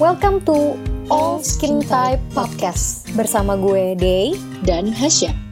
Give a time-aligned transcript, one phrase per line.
[0.00, 0.80] Welcome to
[1.12, 4.32] All Skin Type Podcast bersama gue Day
[4.64, 5.49] dan Hasya.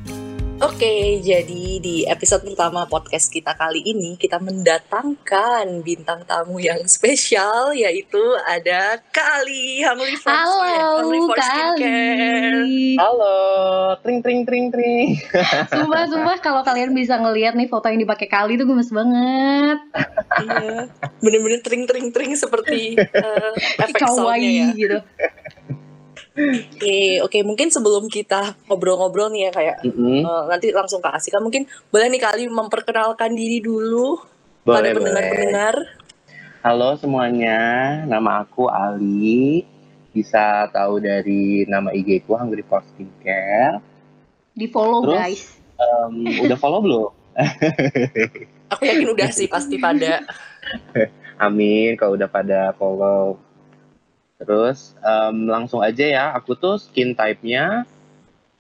[0.79, 7.75] Oke, jadi di episode pertama podcast kita kali ini kita mendatangkan bintang tamu yang spesial
[7.75, 11.03] yaitu ada Kali Hamli for, Halo,
[11.35, 11.83] Skincare.
[11.83, 12.95] Kali.
[12.95, 13.39] Halo,
[14.07, 15.19] tring tring tring tring.
[15.67, 19.83] Sumpah, sumpah kalau kalian bisa ngelihat nih foto yang dipakai Kali itu gemes banget.
[20.47, 20.87] Iya,
[21.19, 23.51] bener-bener tring-tring-tring seperti uh,
[23.83, 24.71] efek soundnya ya.
[24.71, 24.99] Kawaii gitu.
[26.39, 30.23] Oke, oke mungkin sebelum kita ngobrol-ngobrol nih ya kayak Mm-mm.
[30.23, 34.23] uh, nanti langsung ke Asika mungkin boleh nih kali memperkenalkan diri dulu
[34.63, 34.95] pada Boleh boleh.
[34.95, 35.75] pendengar-pendengar.
[36.59, 37.59] Halo semuanya,
[38.05, 39.67] nama aku Ali.
[40.11, 43.79] Bisa tahu dari nama IG ku Hungry for Skincare.
[44.53, 45.15] Di follow Terus?
[45.15, 45.43] guys.
[45.79, 47.11] Em, udah follow belum?
[48.69, 50.27] Aku yakin udah sih pasti pada.
[51.47, 53.39] Amin, kalau udah pada follow.
[54.39, 57.83] Terus em, langsung aja ya, aku tuh skin type-nya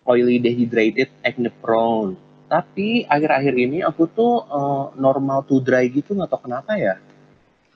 [0.08, 2.18] oily dehydrated acne prone.
[2.48, 6.98] Tapi akhir-akhir ini aku tuh eh, normal to dry gitu nggak tahu kenapa ya.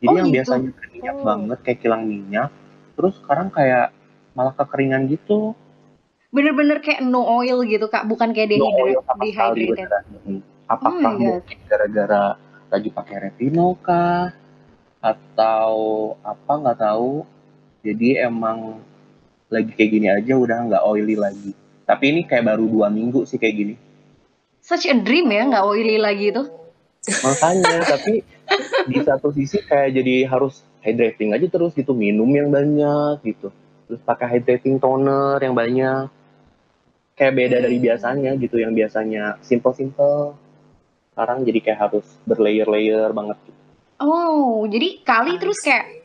[0.03, 0.37] Jadi Oh, yang gitu.
[0.43, 1.25] biasanya berminyak Oh.
[1.25, 2.51] banget kayak kilang minyak,
[2.99, 3.95] terus sekarang kayak
[4.35, 5.55] malah kekeringan gitu.
[6.33, 10.05] Bener-bener kayak no oil gitu kak, bukan kayak No oil sama sekali dehydrated.
[10.27, 10.41] Mm.
[10.67, 12.25] Apakah Oh mungkin gara-gara
[12.73, 14.33] lagi pakai retinol kah?
[15.05, 15.75] Atau
[16.25, 17.29] apa nggak tahu.
[17.83, 18.79] Jadi emang
[19.51, 21.51] lagi kayak gini aja udah nggak oily lagi.
[21.83, 23.75] Tapi ini kayak baru dua minggu sih kayak gini.
[24.63, 26.47] Such a dream ya, nggak oily lagi itu.
[27.27, 28.23] Makanya, tapi
[28.87, 33.51] di satu sisi kayak jadi harus hydrating aja terus gitu, minum yang banyak gitu.
[33.91, 36.07] Terus pakai hydrating toner yang banyak.
[37.19, 37.87] Kayak beda dari Hmm.
[37.91, 40.39] biasanya gitu, yang biasanya simple-simple.
[41.13, 43.61] Sekarang jadi kayak harus berlayer-layer banget gitu.
[44.01, 46.02] Oh, jadi Kali terus kayak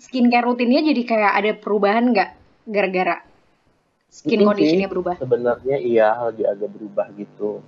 [0.00, 2.30] skincare rutinnya jadi kayak ada perubahan nggak
[2.64, 3.20] gara-gara
[4.10, 5.14] skin conditionnya berubah?
[5.20, 7.62] Sebenarnya iya lagi agak berubah gitu.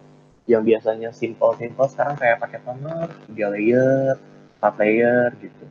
[0.50, 4.18] Yang biasanya simple-simple sekarang kayak pakai toner, 3 layer,
[4.58, 5.64] 4 layer gitu.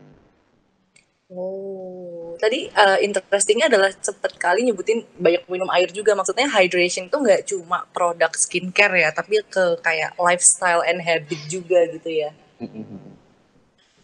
[1.32, 6.12] Oh, tadi uh, interestingnya adalah cepet kali nyebutin banyak minum air juga.
[6.12, 11.88] Maksudnya hydration itu nggak cuma produk skincare ya, tapi ke kayak lifestyle and habit juga
[11.88, 12.36] gitu ya.
[12.60, 13.16] Mm-mm.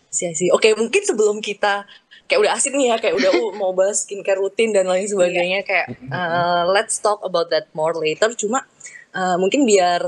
[0.07, 0.47] Sih sih.
[0.55, 1.83] Oke, mungkin sebelum kita
[2.27, 5.63] kayak udah asik nih ya, kayak udah uh, mau bahas skincare rutin dan lain sebagainya,
[5.63, 8.29] kayak uh, let's talk about that more later.
[8.35, 8.67] Cuma
[9.15, 10.05] uh, mungkin biar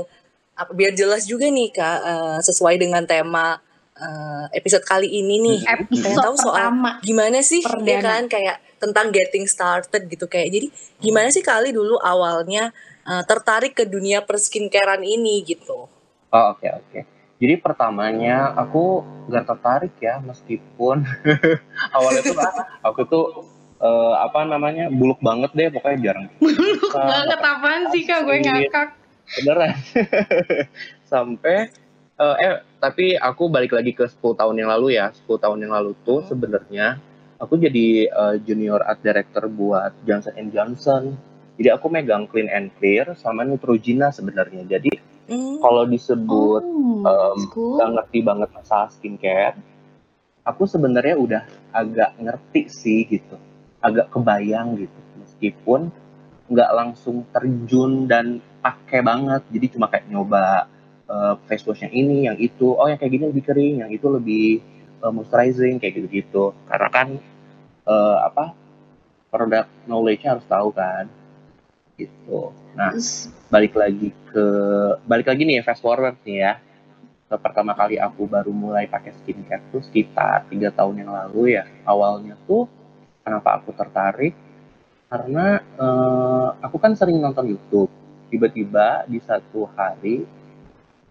[0.54, 3.58] apa biar jelas juga nih kak, uh, sesuai dengan tema
[3.96, 5.58] uh, episode kali ini nih.
[5.64, 6.90] Pengen Episode tahu soal pertama.
[7.00, 10.66] gimana sih ya kan kayak tentang getting started gitu kayak jadi
[11.00, 12.72] gimana sih kali dulu awalnya
[13.04, 15.88] uh, tertarik ke dunia perskincarean ini gitu
[16.30, 17.00] Oh oke oke.
[17.40, 19.00] Jadi pertamanya aku
[19.32, 21.08] nggak tertarik ya meskipun
[21.96, 22.36] awalnya tuh
[22.84, 23.24] aku tuh
[23.80, 26.26] eh, apa namanya buluk banget deh pokoknya jarang.
[26.38, 28.88] Buluk banget apaan sih kak, gue ngakak.
[29.40, 29.72] Beneran.
[31.10, 31.72] Sampai
[32.20, 35.08] eh, eh tapi aku balik lagi ke 10 tahun yang lalu ya.
[35.08, 37.00] 10 tahun yang lalu tuh sebenarnya
[37.40, 41.16] aku jadi eh, junior art director buat Johnson Johnson.
[41.56, 44.64] Jadi aku megang Clean and Clear sama Neutrogena sebenarnya.
[44.64, 44.92] Jadi
[45.30, 45.62] Hmm.
[45.62, 46.62] kalau disebut
[47.00, 47.38] Oh, um,
[47.78, 49.56] nggak ngerti banget masalah skincare,
[50.44, 51.42] aku sebenarnya udah
[51.72, 53.40] agak ngerti sih gitu,
[53.80, 55.88] agak kebayang gitu, meskipun
[56.50, 60.68] nggak langsung terjun dan pakai banget, jadi cuma kayak nyoba
[61.08, 64.06] uh, face wash yang ini, yang itu, oh yang kayak gini lebih kering, yang itu
[64.12, 64.60] lebih
[65.00, 67.08] uh, moisturizing kayak gitu-gitu, karena kan
[67.88, 68.52] uh, apa
[69.32, 71.08] produk knowledge-nya harus tahu kan,
[72.06, 72.54] gitu.
[72.78, 72.94] Nah
[73.50, 74.46] balik lagi ke
[75.04, 76.52] balik lagi nih ya, fast forward nih ya.
[77.30, 81.64] Ke pertama kali aku baru mulai pakai skincare tuh sekitar tiga tahun yang lalu ya.
[81.86, 82.66] Awalnya tuh
[83.22, 84.34] kenapa aku tertarik?
[85.10, 87.90] Karena eh, aku kan sering nonton YouTube.
[88.30, 90.22] Tiba-tiba di satu hari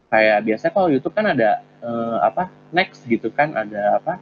[0.09, 4.19] kayak biasanya kalau YouTube kan ada eh, apa next gitu kan ada apa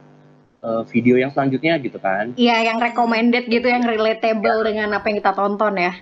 [0.62, 2.34] eh, video yang selanjutnya gitu kan.
[2.34, 5.94] Iya, yang recommended gitu, yang relatable dengan apa yang kita tonton ya.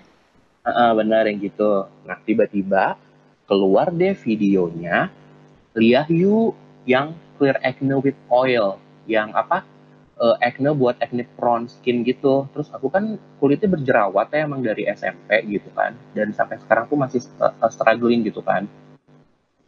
[0.67, 1.87] Heeh, benar yang gitu.
[2.03, 2.99] Nah, tiba-tiba
[3.47, 5.07] keluar deh videonya
[5.71, 6.51] Liah Yu
[6.83, 8.75] yang clear acne with oil,
[9.07, 9.63] yang apa?
[10.17, 12.49] eh, acne buat acne prone skin gitu.
[12.51, 15.93] Terus aku kan kulitnya berjerawat ya emang dari SMP gitu kan.
[16.17, 18.65] Dan sampai sekarang tuh masih eh, struggling gitu kan.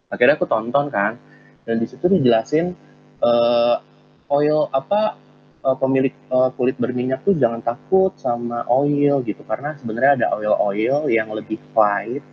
[0.09, 1.15] Akhirnya aku tonton kan.
[1.65, 2.73] Dan di situ dijelasin
[3.21, 3.75] eh,
[4.29, 5.15] oil apa
[5.63, 11.07] eh, pemilik eh, kulit berminyak tuh jangan takut sama oil gitu karena sebenarnya ada oil-oil
[11.11, 12.23] yang lebih light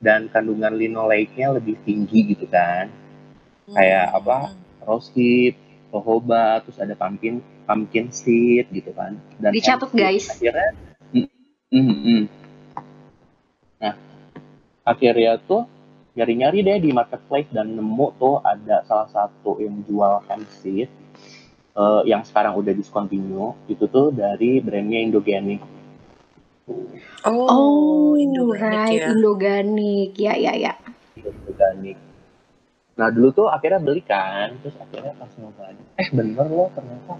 [0.00, 2.92] dan kandungan linoleic-nya lebih tinggi gitu kan
[3.72, 4.52] kayak apa
[4.84, 5.56] rose hip,
[5.88, 9.16] jojoba, terus ada pumpkin pumpkin seed gitu kan.
[9.40, 10.28] Dan Dicatat, guys.
[10.28, 10.70] Akhirnya,
[11.16, 11.28] mm,
[11.72, 12.22] mm, mm.
[13.80, 13.94] nah
[14.84, 15.64] akhirnya tuh
[16.14, 20.86] nyari-nyari deh di marketplace dan nemu tuh ada salah satu yang jual hemp seed
[21.74, 25.60] eh, yang sekarang udah discontinue itu tuh dari brandnya Indogenic.
[27.26, 29.12] Oh, Oh, Indogenic right, ya.
[29.12, 30.10] Indoganik.
[30.16, 30.72] Ya, ya, ya.
[31.18, 31.98] Indogenic.
[32.94, 37.18] Nah dulu tuh akhirnya beli kan, terus akhirnya pas nyobain, eh bener loh ternyata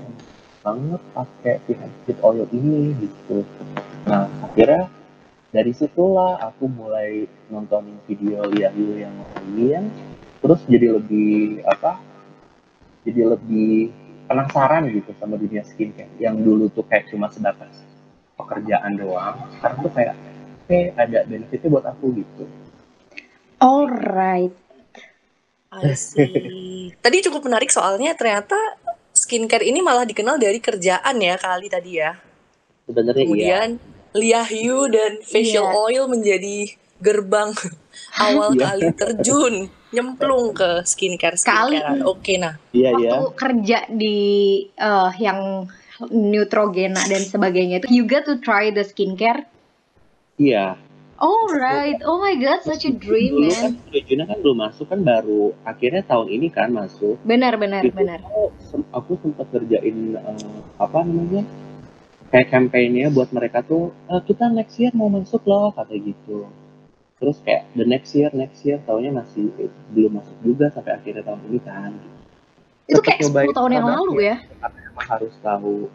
[0.63, 1.55] banget pakai
[2.07, 3.43] seed oil ini gitu.
[4.07, 4.87] Nah akhirnya
[5.51, 9.19] dari situlah aku mulai nontonin video Lia Yu yang
[9.51, 9.91] lain,
[10.39, 11.99] terus jadi lebih apa?
[13.03, 13.91] Jadi lebih
[14.25, 16.11] penasaran gitu sama dunia skincare.
[16.17, 17.73] Yang dulu tuh kayak cuma sebatas
[18.35, 20.15] pekerjaan doang, sekarang tuh kayak,
[20.67, 22.45] eh ada benefitnya buat aku gitu.
[23.59, 24.53] Alright.
[25.75, 26.95] I see.
[26.99, 28.55] Tadi cukup menarik soalnya ternyata
[29.11, 32.15] skincare ini malah dikenal dari kerjaan ya kali tadi ya.
[32.87, 33.27] Sebenarnya iya.
[33.27, 33.69] Kemudian
[34.15, 35.75] Liahyu dan facial Iya.
[35.75, 36.71] oil menjadi
[37.03, 37.51] gerbang
[38.27, 38.63] awal Iya.
[38.71, 39.55] kali terjun
[39.95, 42.03] nyemplung ke skincare skincarean.
[42.03, 42.59] Oke nah.
[42.75, 43.19] Iya Waktu ya.
[43.39, 44.19] kerja di
[44.75, 45.71] eh, yang
[46.11, 49.47] Neutrogena dan sebagainya itu, you get to try the skincare.
[50.35, 50.75] Iya.
[51.15, 52.03] Alright.
[52.03, 53.93] Oh my god, such a dream, Dulu kan man.
[53.95, 57.23] Jojuna kan belum masuk kan baru akhirnya tahun ini kan masuk.
[57.23, 58.19] Benar, benar, Itu benar.
[58.91, 61.47] aku sempat kerjain eh, apa namanya
[62.35, 66.51] kayak campaignnya buat mereka tuh "Eh, kita next year mau masuk loh kata gitu.
[67.25, 71.25] Terus kayak the next year next year tahunnya masih eh, belum masuk juga sampai akhirnya
[71.25, 71.93] tahun ini kan.
[72.85, 74.37] Itu Tetap kayak 10 nyobain tahun yang lalu ya.
[74.61, 75.89] Emang harus tahu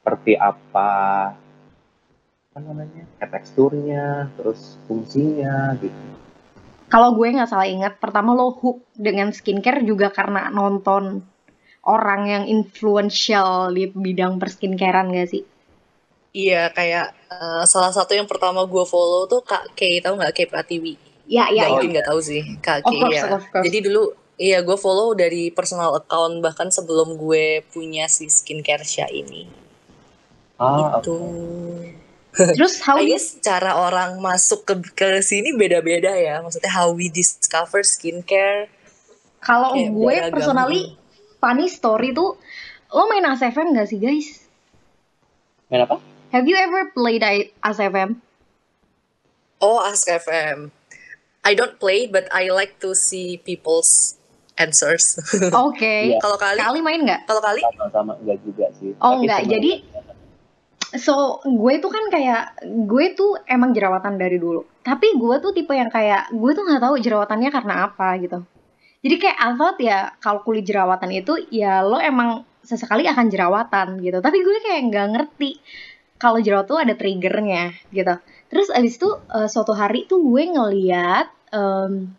[0.00, 0.88] seperti apa
[2.56, 6.00] apa namanya kayak teksturnya terus fungsinya gitu.
[6.88, 11.20] Kalau gue nggak salah ingat, pertama lo hook dengan skincare juga karena nonton
[11.84, 15.44] orang yang influential di bidang perskincarean gak sih?
[16.36, 20.46] Iya kayak eh, salah satu yang pertama gue follow tuh Kak Kay tahu nggak Kay
[20.52, 21.00] Pratiwi?
[21.24, 21.68] Ya, Nggak ya, ya.
[21.72, 23.24] mungkin nggak tahu sih Kak Of Kay course, ya.
[23.32, 23.64] of course.
[23.64, 24.02] Jadi dulu
[24.36, 29.48] iya gue follow dari personal account bahkan sebelum gue punya si skincare Sha ini.
[30.60, 31.16] Ah, Itu.
[32.36, 36.44] Terus how guess cara orang masuk ke ke sini beda-beda ya.
[36.44, 38.68] Maksudnya how we discover skincare.
[39.40, 41.00] Kalau gue personally
[41.40, 42.36] funny story tuh
[42.92, 44.44] lo main ASFM gak sih guys?
[45.66, 45.96] main apa?
[46.36, 48.20] Have you ever played I- ASFM?
[49.56, 50.68] Oh, Ask FM.
[51.40, 54.20] I don't play but I like to see people's
[54.60, 55.16] answers.
[55.68, 56.12] Oke.
[56.12, 56.20] Iya.
[56.20, 57.24] Kalau kali Kali main nggak?
[57.24, 58.92] kalau kali sama-sama enggak juga sih.
[59.00, 59.48] Oh, Tapi seneng.
[59.48, 59.72] Jadi
[61.00, 64.60] so gue tuh kan kayak gue tuh emang jerawatan dari dulu.
[64.84, 68.44] Tapi gue tuh tipe yang kayak gue tuh nggak tahu jerawatannya karena apa gitu.
[69.00, 74.04] Jadi kayak I thought ya kalau kulit jerawatan itu ya lo emang sesekali akan jerawatan
[74.04, 74.20] gitu.
[74.20, 75.50] Tapi gue kayak nggak ngerti
[76.16, 78.14] kalau jerawat tuh ada triggernya gitu.
[78.48, 82.12] Terus abis itu eh, suatu hari tuh gue ngeliat em,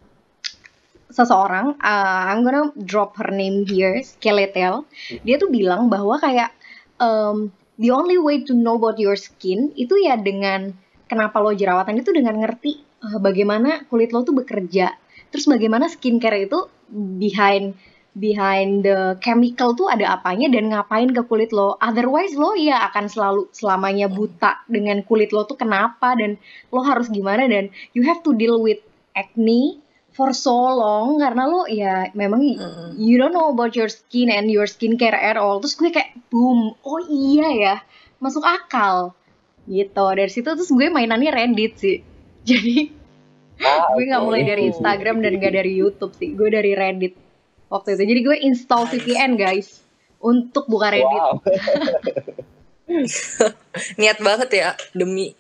[1.08, 4.86] seseorang, uh, I'm gonna drop her name here, Skeletel.
[5.24, 6.54] Dia tuh bilang bahwa kayak
[7.02, 7.50] em,
[7.82, 10.76] the only way to know about your skin itu ya dengan
[11.08, 14.94] kenapa lo jerawatan itu dengan ngerti eh, bagaimana kulit lo tuh bekerja.
[15.32, 17.76] Terus bagaimana skincare itu behind
[18.18, 21.78] behind the chemical tuh ada apanya dan ngapain ke kulit lo.
[21.78, 26.42] Otherwise lo ya akan selalu selamanya buta dengan kulit lo tuh kenapa dan
[26.74, 28.82] lo harus gimana dan you have to deal with
[29.14, 29.78] acne
[30.18, 32.98] for so long karena lo ya memang Mm-mm.
[32.98, 35.62] you don't know about your skin and your skincare at all.
[35.62, 37.76] Terus gue kayak boom, oh iya ya,
[38.18, 39.14] masuk akal
[39.70, 40.06] gitu.
[40.18, 41.98] Dari situ terus gue mainannya Reddit sih.
[42.50, 42.98] Jadi
[43.58, 46.38] Ah, gue nggak mulai dari Instagram dan gak dari YouTube sih.
[46.38, 47.27] Gue dari Reddit
[47.68, 48.04] waktu itu.
[48.08, 48.84] Jadi gue install.
[48.88, 49.84] VPN guys
[50.24, 51.22] untuk buka Reddit.
[51.22, 51.44] Wow.
[54.00, 55.36] niat banget ya demi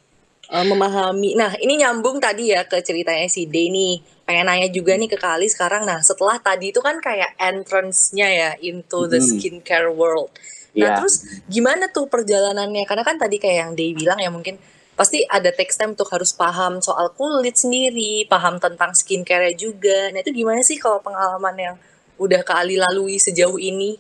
[0.52, 1.36] uh, memahami.
[1.36, 4.04] Nah, ini nyambung tadi ya ke ceritanya si nih.
[4.28, 5.88] Pengen nanya juga nih ke Kali sekarang.
[5.88, 9.28] Nah, setelah tadi itu kan kayak entrance-nya ya into the Mhm.
[9.40, 10.28] skincare world.
[10.76, 10.96] Nah, Iya.
[11.00, 12.84] terus gimana tuh perjalanannya?
[12.84, 14.60] Karena kan tadi kayak yang Day bilang ya mungkin
[15.00, 20.12] pasti ada text time untuk harus paham soal kulit sendiri, paham tentang skincare juga.
[20.12, 21.76] Nah, itu gimana sih kalau pengalaman yang
[22.18, 23.98] udah Kali lalui sejauh ini?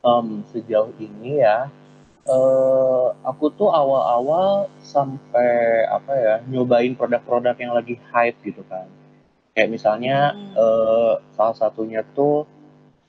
[0.00, 1.68] Em, sejauh ini ya,
[2.24, 8.88] eh aku tuh awal-awal sampai apa ya nyobain produk-produk yang lagi hype gitu kan.
[9.52, 10.54] Kayak misalnya Hmm.
[10.56, 12.48] eh salah satunya tuh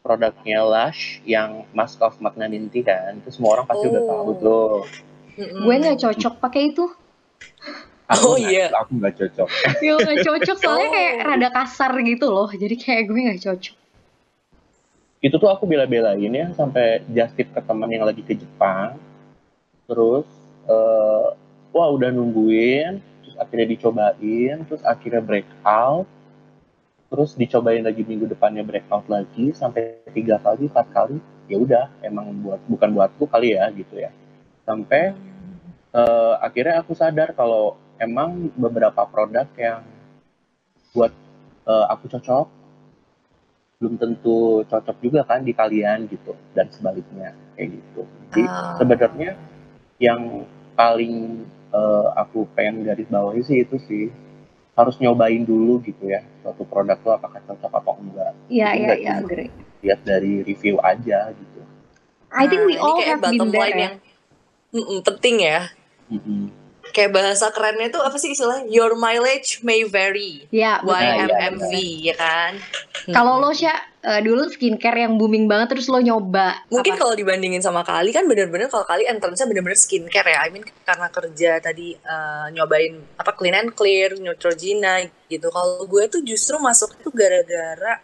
[0.01, 4.37] produknya Lush yang Mask of Magnaninti kan, itu semua orang pasti udah tahu Oh.
[4.41, 4.73] tuh.
[5.37, 6.85] Gue nggak cocok pakai itu.
[8.11, 8.65] Oh, Aku nggak- iya.
[8.73, 9.47] aku nggak cocok.
[9.85, 11.25] Ya nggak cocok soalnya kayak Oh.
[11.25, 12.49] rada kasar gitu loh.
[12.51, 13.75] Jadi kayak gue nggak cocok.
[15.21, 18.97] itu tuh aku bela-belain ya sampai just tip ke teman yang lagi ke Jepang
[19.85, 20.25] terus
[20.65, 21.27] eh,
[21.69, 26.09] wah udah nungguin terus akhirnya dicobain terus akhirnya breakout
[27.05, 32.33] terus dicobain lagi minggu depannya breakout lagi sampai tiga kali empat kali ya udah emang
[32.41, 34.09] buat bukan buatku kali ya gitu ya
[34.65, 35.13] sampai
[35.93, 39.85] eh, akhirnya aku sadar kalau emang beberapa produk yang
[40.91, 41.13] buat
[41.63, 42.47] eh, aku cocok
[43.77, 48.73] belum tentu cocok juga kan di kalian gitu dan sebaliknya kayak gitu jadi Ah.
[48.77, 49.31] sebenarnya
[49.97, 54.05] yang paling eh, aku pengen garis bawahi sih itu sih
[54.71, 59.11] harus nyobain dulu gitu ya suatu produk tuh apakah cocok apa enggak Iya, iya, iya,
[59.19, 59.49] agree.
[59.81, 61.59] lihat dari review aja gitu
[62.31, 63.81] I think we Nah, ini all kayak have been there line ya.
[63.81, 63.95] yang
[64.71, 65.59] Mm-mm, penting ya.
[66.07, 66.47] Mm-mm.
[66.91, 68.67] Kayak bahasa kerennya tuh apa sih istilahnya?
[68.67, 70.45] Your mileage may vary.
[70.51, 70.99] Ya, betul.
[71.01, 71.71] iya, YMMV
[72.11, 72.51] ya kan?
[73.09, 73.73] Kalau lo Sya,
[74.05, 78.29] eh, dulu skincare yang booming banget terus lo nyoba Mungkin kalau dibandingin sama Kali kan
[78.29, 80.45] bener-bener kalau Kali entrance-nya bener-bener skincare ya.
[80.45, 85.49] I mean karena kerja tadi eh, nyobain apa clean and clear, Neutrogena gitu.
[85.49, 87.97] Kalau gue tuh justru masuk itu gara-gara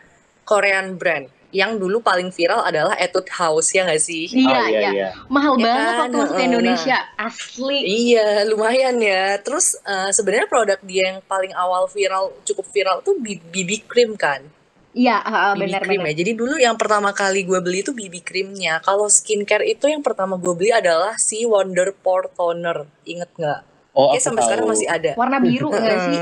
[0.48, 4.28] Korean brand yang dulu paling viral adalah Etude House ya nggak sih?
[4.28, 4.90] Iya, Ah, iya.
[4.90, 5.10] iya.
[5.28, 5.98] Mahal Ya banget kan?
[6.04, 6.98] waktu masuk ke Indonesia.
[7.16, 7.78] Asli.
[8.06, 9.26] Iya, lumayan ya.
[9.38, 14.44] Terus eh, sebenarnya produk dia yang paling awal viral, cukup viral tuh BB cream kan.
[14.92, 16.10] Iya, heeh, BB benar cream benar.
[16.10, 16.18] ya.
[16.18, 18.82] Jadi dulu yang pertama kali gue beli itu BB creamnya.
[18.82, 22.84] Kalau skincare itu yang pertama gue beli adalah si Wonder Pore Toner.
[23.04, 23.60] Ingat nggak?
[23.94, 24.74] oh Kayak aku sampai sekarang tahu.
[24.74, 25.12] masih ada.
[25.14, 26.20] Warna biru enggak sih?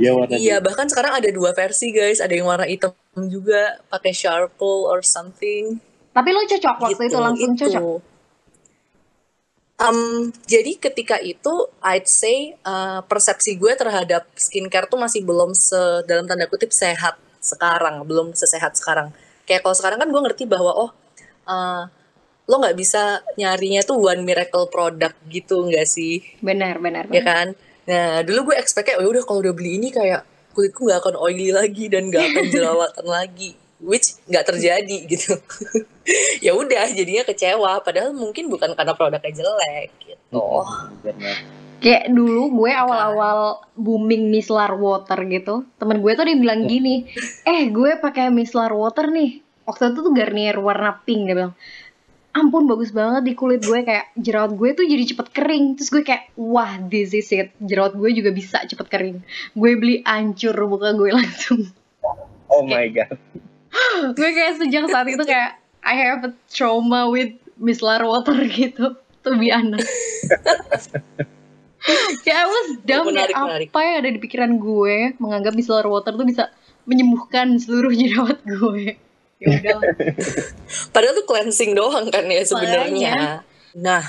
[0.00, 2.24] Iya warna iya, bahkan sekarang ada dua versi guys.
[2.24, 2.96] Ada yang warna hitam
[3.28, 5.76] juga, pakai charcoal or something.
[6.16, 7.60] Tapi lo cocok waktu gitu itu langsung itu.
[7.68, 7.84] cocok.
[9.80, 16.04] Um, jadi ketika itu I'd say uh, persepsi gue terhadap skincare tuh masih belum se
[16.04, 19.12] dalam tanda kutip sehat sekarang, belum sesehat sekarang.
[19.48, 20.90] Kayak kalau sekarang kan gue ngerti bahwa oh
[21.48, 21.88] uh,
[22.44, 27.56] lo nggak bisa nyarinya tuh one miracle product gitu nggak sih, Benar, benar, ya benar.
[27.88, 31.54] Nah dulu gue expect-nya oh udah kalau udah beli ini kayak kulitku nggak akan oily
[31.54, 35.38] lagi dan nggak akan jerawatan lagi, which nggak terjadi gitu.
[36.44, 40.42] ya udah jadinya kecewa padahal mungkin bukan karena produknya jelek gitu
[41.06, 41.36] benar.
[41.80, 47.08] Kayak dulu gue awal-awal booming micellar water gitu, temen gue tuh dia bilang gini,
[47.48, 49.40] eh gue pakai micellar water nih.
[49.64, 51.54] Waktu itu tuh Garnier warna pink dia bilang,
[52.30, 55.64] ampun bagus banget di kulit gue kayak jerawat gue tuh jadi cepet kering.
[55.78, 59.18] Terus gue kayak wah this is it, jerawat gue juga bisa cepet kering.
[59.54, 61.66] Gue beli ancur muka gue langsung.
[62.50, 63.14] oh my god
[64.18, 69.30] gue kayak sejak saat itu kayak I have a trauma with micellar water gitu, to
[69.40, 69.88] be honest.
[72.24, 76.28] kayak I was dumb Menarik, apa yang ada di pikiran gue menganggap micellar water tuh
[76.28, 76.52] bisa
[76.84, 79.00] menyembuhkan seluruh jerawat gue.
[79.40, 79.80] Ya udah.
[80.92, 83.40] padahal tuh cleansing doang kan ya sebenarnya
[83.72, 84.04] nah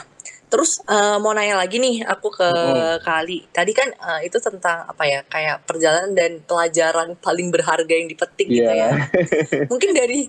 [0.46, 3.00] terus eh, mau nanya lagi nih aku ke Mm-mm.
[3.00, 8.12] kali tadi kan eh, itu tentang apa ya kayak perjalanan dan pelajaran paling berharga yang
[8.12, 8.92] dipetik gitu Iya.
[8.92, 9.08] ya
[9.72, 10.28] mungkin dari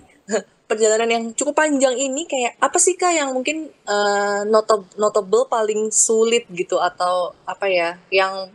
[0.63, 5.91] perjalanan yang cukup panjang ini kayak apa sih kak yang mungkin eh, notab- notable paling
[5.91, 8.47] sulit gitu atau apa ya yang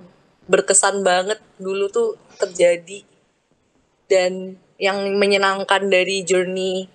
[0.49, 3.05] berkesan banget dulu tuh terjadi
[4.09, 6.87] dan yang menyenangkan dari journey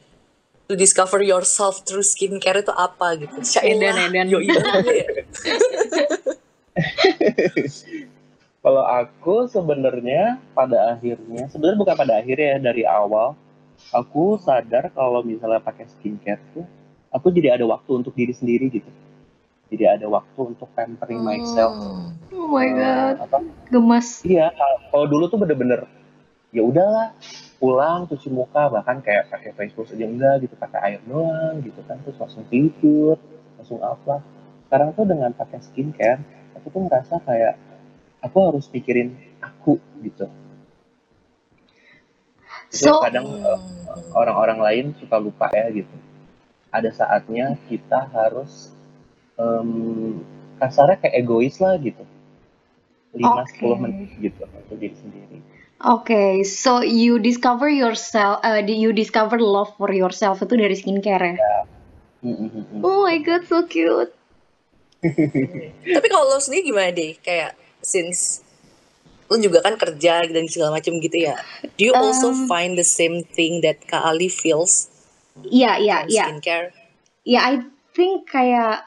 [0.66, 4.28] to discover yourself through skincare itu apa gitu Edan, edan.
[4.32, 5.08] yoi banget ya.
[8.64, 13.36] Kalau aku sebenarnya pada akhirnya, sebenarnya bukan pada akhirnya ya dari awal,
[13.92, 16.64] aku sadar kalau misalnya pakai skincare tuh,
[17.12, 18.88] aku jadi ada waktu untuk diri sendiri gitu.
[19.68, 21.76] Jadi ada waktu untuk pampering myself.
[21.76, 22.16] Hmm.
[22.32, 23.38] Oh my god, Eh, apa?
[23.68, 24.24] gemas.
[24.24, 25.84] Iya, kalau- kalau dulu tuh bener-bener
[26.54, 27.18] ya udahlah
[27.58, 31.82] pulang cuci muka bahkan kayak pakai face wash aja enggak gitu pakai air doang gitu
[31.90, 33.18] kan terus langsung tidur
[33.58, 34.22] langsung apa.
[34.70, 36.22] Sekarang tuh dengan pakai skincare
[36.54, 37.58] aku tuh ngerasa kayak
[38.22, 40.30] aku harus pikirin aku gitu.
[42.70, 43.60] Itu So, kadang eh,
[44.14, 45.94] orang-orang lain suka lupa ya gitu.
[46.74, 48.74] Ada saatnya kita harus
[49.38, 50.22] em,
[50.58, 52.02] kasarnya kayak egois lah gitu.
[53.14, 53.78] 5-10 Oke.
[53.78, 55.38] menit gitu untuk diri sendiri
[55.84, 61.68] Okay, so you discover yourself, uh, you discover love for yourself itu dari skincare ya?
[62.24, 62.80] Mm.
[62.80, 64.16] Oh my god, so cute.
[65.96, 68.40] tapi kalau lo sendiri gimana deh kayak since
[69.28, 71.36] lo juga kan kerja dan segala macam gitu ya
[71.76, 74.88] do you also Um, find the same thing that Kak Ali feels
[75.44, 76.26] Iya, iya, iya.
[76.30, 76.72] skincare
[77.24, 77.64] Ya, I
[77.96, 78.84] think kayak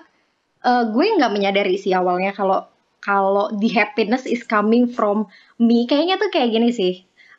[0.61, 2.69] uh, gue nggak menyadari sih awalnya kalau
[3.06, 5.86] kalau the happiness is coming from me.
[5.86, 6.94] Kayaknya tuh kayak gini sih.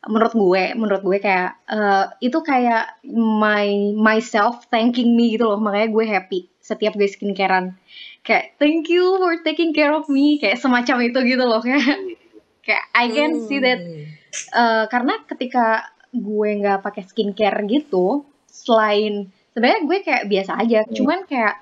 [0.08, 5.92] menurut gue menurut gue kayak eh, itu kayak my myself thanking me gitu loh makanya
[5.92, 7.76] gue happy setiap gue skincarean
[8.24, 11.84] kayak thank you for taking care of me kayak semacam itu gitu loh kayak
[12.66, 14.06] kayak I can see that Hmm.
[14.54, 15.66] eh, karena ketika
[16.14, 20.94] gue nggak pakai skincare gitu selain sebenarnya gue kayak biasa aja Hmm.
[20.94, 21.56] cuman kayak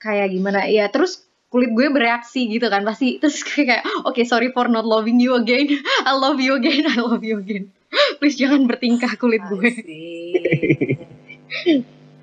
[0.00, 1.22] kayak gimana ya terus
[1.54, 5.70] kulit gue bereaksi gitu kan pasti terus kayak oke sorry for not loving you again
[6.08, 7.70] I love you again I love you again
[8.18, 9.70] please jangan bertingkah kulit gue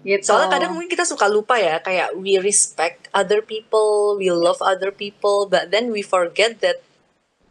[0.01, 4.57] gitu Soalnya kadang mungkin kita suka lupa ya, kayak we respect other people, we love
[4.59, 6.81] other people, but then we forget that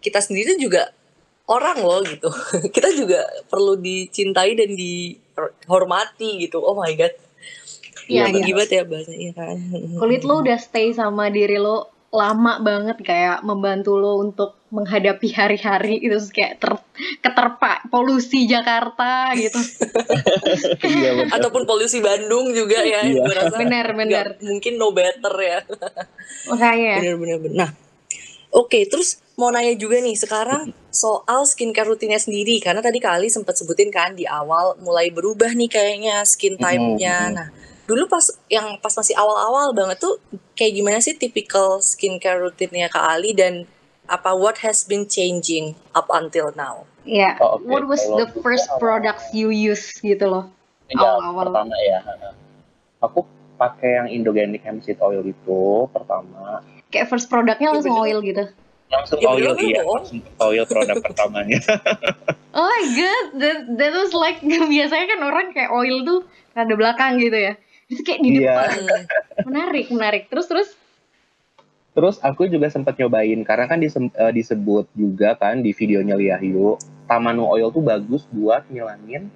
[0.03, 0.91] kita sendiri juga
[1.47, 2.27] orang loh gitu.
[2.75, 6.59] kita juga perlu dicintai dan dihormati gitu.
[6.59, 7.15] Oh my god.
[8.11, 8.45] Iya, Iya, iya.
[8.45, 9.57] gimana ya bahasanya kan.
[10.03, 11.77] kulit lo udah stay sama diri lo
[12.11, 16.75] lama banget kayak membantu lo untuk menghadapi hari-hari itu kayak ter,
[17.21, 19.59] keterpa polusi Jakarta gitu
[20.91, 21.31] Iya betul.
[21.31, 23.23] Ataupun polusi Bandung juga ya, Iya.
[23.47, 25.59] benar benar mungkin no better ya.
[26.47, 27.57] makanya Bener bener bener.
[27.57, 27.71] Nah,
[28.51, 33.55] oke, terus mau nanya juga nih sekarang soal skincare rutinnya sendiri karena tadi kali sempat
[33.55, 37.31] sebutin kan di awal mulai berubah nih kayaknya skin type-nya.
[37.31, 37.35] Mhm.
[37.39, 37.49] Nah,
[37.91, 40.23] dulu pas yang pas masih awal-awal banget tuh
[40.55, 43.67] kayak gimana sih typical skincare rutinnya Kak Ali dan
[44.07, 46.87] apa what has been changing up until now?
[47.03, 47.67] ya Oh, oke.
[47.67, 50.47] what was Kalau the first awal- products you use gitu loh
[50.89, 51.47] Ya, Awal-awal.
[51.47, 51.99] pertama ya.
[53.01, 53.23] Aku
[53.57, 56.63] pakai yang Indogenic Hemp Seed Oil itu pertama.
[56.89, 58.45] kayak first produknya Ya, langsung oil gitu
[58.89, 61.59] Langsung Ya, oil iya, langsung oil produk pertamanya.
[62.59, 64.43] oh my god that, that was like
[64.75, 66.21] biasanya kan orang kayak oil tuh
[66.53, 67.55] ada belakang gitu ya
[67.91, 68.55] itu kayak di Iya.
[68.55, 68.71] depan
[69.45, 70.71] menarik menarik terus terus
[71.91, 76.79] Terus aku juga sempat nyobain karena kan disem- eh, disebut juga kan di videonya Liahyu,
[77.05, 79.27] Tamanu Oil tuh bagus buat ngilangin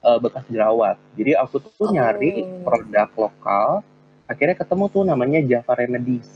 [0.00, 0.98] eh, bekas jerawat.
[1.14, 1.86] Jadi aku tuh Oh.
[1.86, 2.34] nyari
[2.66, 3.86] produk lokal,
[4.26, 6.26] akhirnya ketemu tuh namanya Java Remedies.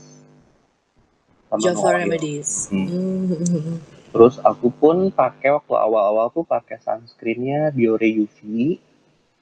[1.51, 1.97] Tamanu Java Oil.
[2.07, 2.71] Remedies.
[2.71, 2.87] Hmm.
[2.87, 3.75] Hmm.
[4.15, 8.39] Terus aku pun pakai waktu awal-awal tuh pakai sunscreennya Biore UV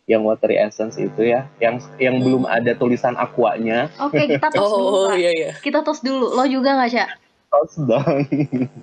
[0.06, 2.26] yang watery essence itu ya, yang yang Hmm.
[2.26, 3.88] belum ada tulisan aquanya.
[3.98, 5.52] oke kita tos dulu Oh iya iya.
[5.56, 7.00] kita tos dulu lo juga nggak sih
[7.48, 8.26] Tos dong.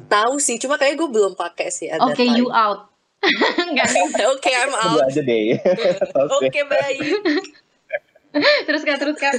[0.07, 2.07] Tahu sih, cuma kayak gue belum pakai sih ada.
[2.07, 2.87] oke you out
[4.33, 5.11] Oke, I'm Coba out.
[5.11, 5.61] aja deh.
[6.33, 6.99] Oke, baik.
[8.63, 9.35] terus kak terus kak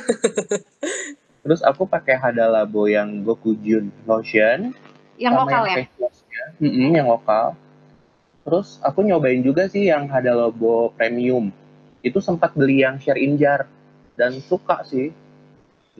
[1.41, 4.77] Terus aku pakai Hada Labo yang Gokujun lotion.
[5.15, 6.43] yang lokal ya face wash-nya.
[6.59, 7.57] Mm-mm, yang lokal.
[8.41, 11.49] Terus aku nyobain juga sih yang Hada Labo premium.
[12.01, 13.65] Itu sempat beli yang share in jar
[14.17, 15.13] dan suka sih.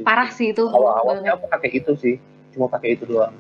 [0.02, 2.16] parah sih itu Awal-awalnya aku pakai itu sih.
[2.52, 3.34] Cuma pakai itu doang.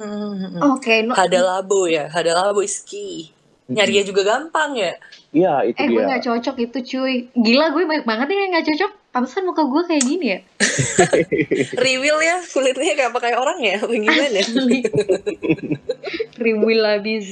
[0.00, 0.56] Hmm.
[0.72, 3.34] oke no- Hada labo ya, hada labo key.
[3.70, 4.98] Nyarinya juga gampang ya.
[5.30, 6.08] Iya, itu eh gue dia.
[6.10, 9.82] nggak cocok itu cuy gila gue banyak banget ya yang nggak cocok Pantesan muka gue
[9.90, 10.40] kayak gini ya
[11.86, 14.40] Reveal ya, kulitnya kayak apa kayak orang ya, gimana?
[16.42, 17.26] Riwil habis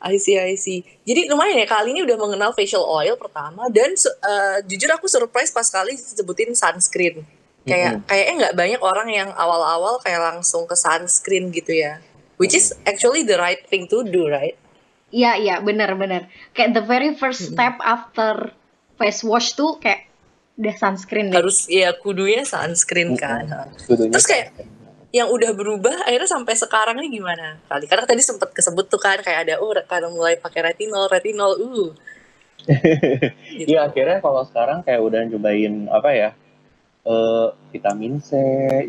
[0.00, 0.80] I see, I see.
[1.04, 5.52] Jadi lumayan ya, kali ini udah mengenal facial oil pertama dan eh, jujur aku surprise
[5.52, 7.20] pas kali sebutin sunscreen.
[7.68, 12.00] Kayak kayaknya nggak banyak orang yang awal-awal kayak langsung ke sunscreen gitu ya.
[12.40, 14.56] Which is actually the right thing to do, right?
[15.12, 16.32] Iya iya benar benar.
[16.56, 18.56] Kayak the very first step after
[18.96, 20.08] face wash tuh kayak
[20.56, 21.36] udah sunscreen deh.
[21.36, 23.44] Harus ya kudunya sunscreen kan.
[23.84, 24.46] Kudunya Terus kayak
[25.10, 29.18] yang udah berubah akhirnya sampai sekarang ini gimana kali karena tadi sempat kesebut tuh kan
[29.18, 31.90] kayak ada oh karena mulai pakai retinol retinol uh
[33.58, 33.66] gitu.
[33.72, 36.30] Iya akhirnya kalau sekarang kayak udah nyobain apa ya
[37.02, 38.36] eh vitamin C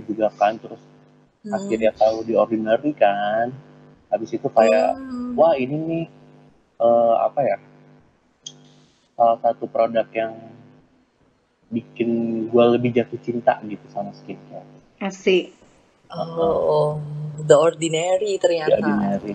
[0.05, 0.81] juga kan terus
[1.41, 1.57] Hmm.
[1.57, 3.49] akhirnya tahu di ordinary kan
[4.13, 5.33] habis itu kayak Hmm.
[5.33, 6.05] wah ini nih
[6.77, 7.57] eh, apa ya
[9.17, 10.37] salah satu produk yang
[11.71, 12.09] bikin
[12.45, 14.69] gue lebih jatuh cinta gitu sama skincare
[15.01, 15.49] Asik.
[16.13, 16.99] Oh
[17.41, 19.31] the ordinary di ternyata ordinary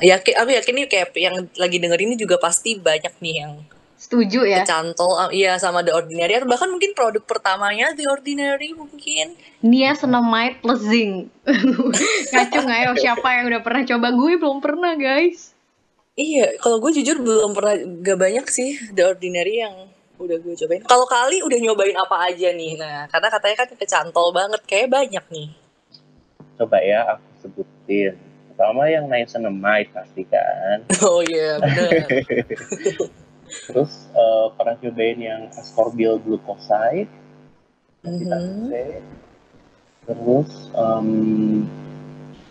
[0.00, 3.54] yakin aku yakin nih kayak yang lagi denger ini juga pasti banyak nih yang
[4.02, 4.66] Setuju ya.
[4.66, 10.58] kecantol ah, iya sama the ordinary atau bahkan mungkin produk pertamanya the ordinary mungkin Niacinamide
[10.58, 11.30] plus zinc.
[12.34, 14.10] Kacung ayo siapa yang udah pernah coba?
[14.10, 15.54] Gue belum pernah guys.
[16.18, 19.88] Iya, kalau gue jujur belum pernah gak banyak sih The Ordinary yang
[20.20, 20.82] udah gue cobain.
[20.84, 22.76] Kalau kali udah nyobain apa aja nih?
[22.76, 25.48] Nah, karena katanya kan kecantol banget, kayak banyak nih.
[26.56, 28.14] Coba ya aku sebutin
[28.52, 32.04] pertama yang niacinamide pasti kan Oh iya, bener.
[33.68, 37.08] terus eh, pernah cobain yang ascorbyl glucoside
[38.02, 38.66] Mhm.
[38.66, 38.98] C
[40.02, 41.06] terus em,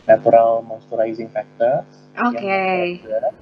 [0.07, 1.83] natural moisturizing factor
[2.15, 2.39] Oke.
[2.39, 3.35] yang natural.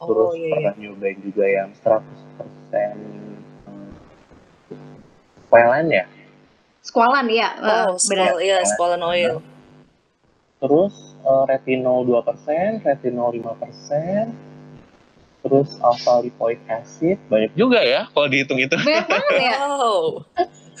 [0.00, 0.52] Oh terus iya iya.
[0.56, 2.96] pernah nyobain juga yang 100%
[5.44, 6.04] Squalane ya
[6.84, 7.96] Squalan ya, Oh, benar.
[7.96, 9.34] squal, iya, squalane oil.
[10.60, 14.32] terus eh, retinol 2%, retinol 5%,
[15.40, 18.76] terus alpha lipoic acid banyak juga ya kalau dihitung itu.
[18.76, 19.56] Banyak banget ya.
[19.60, 20.24] Wow.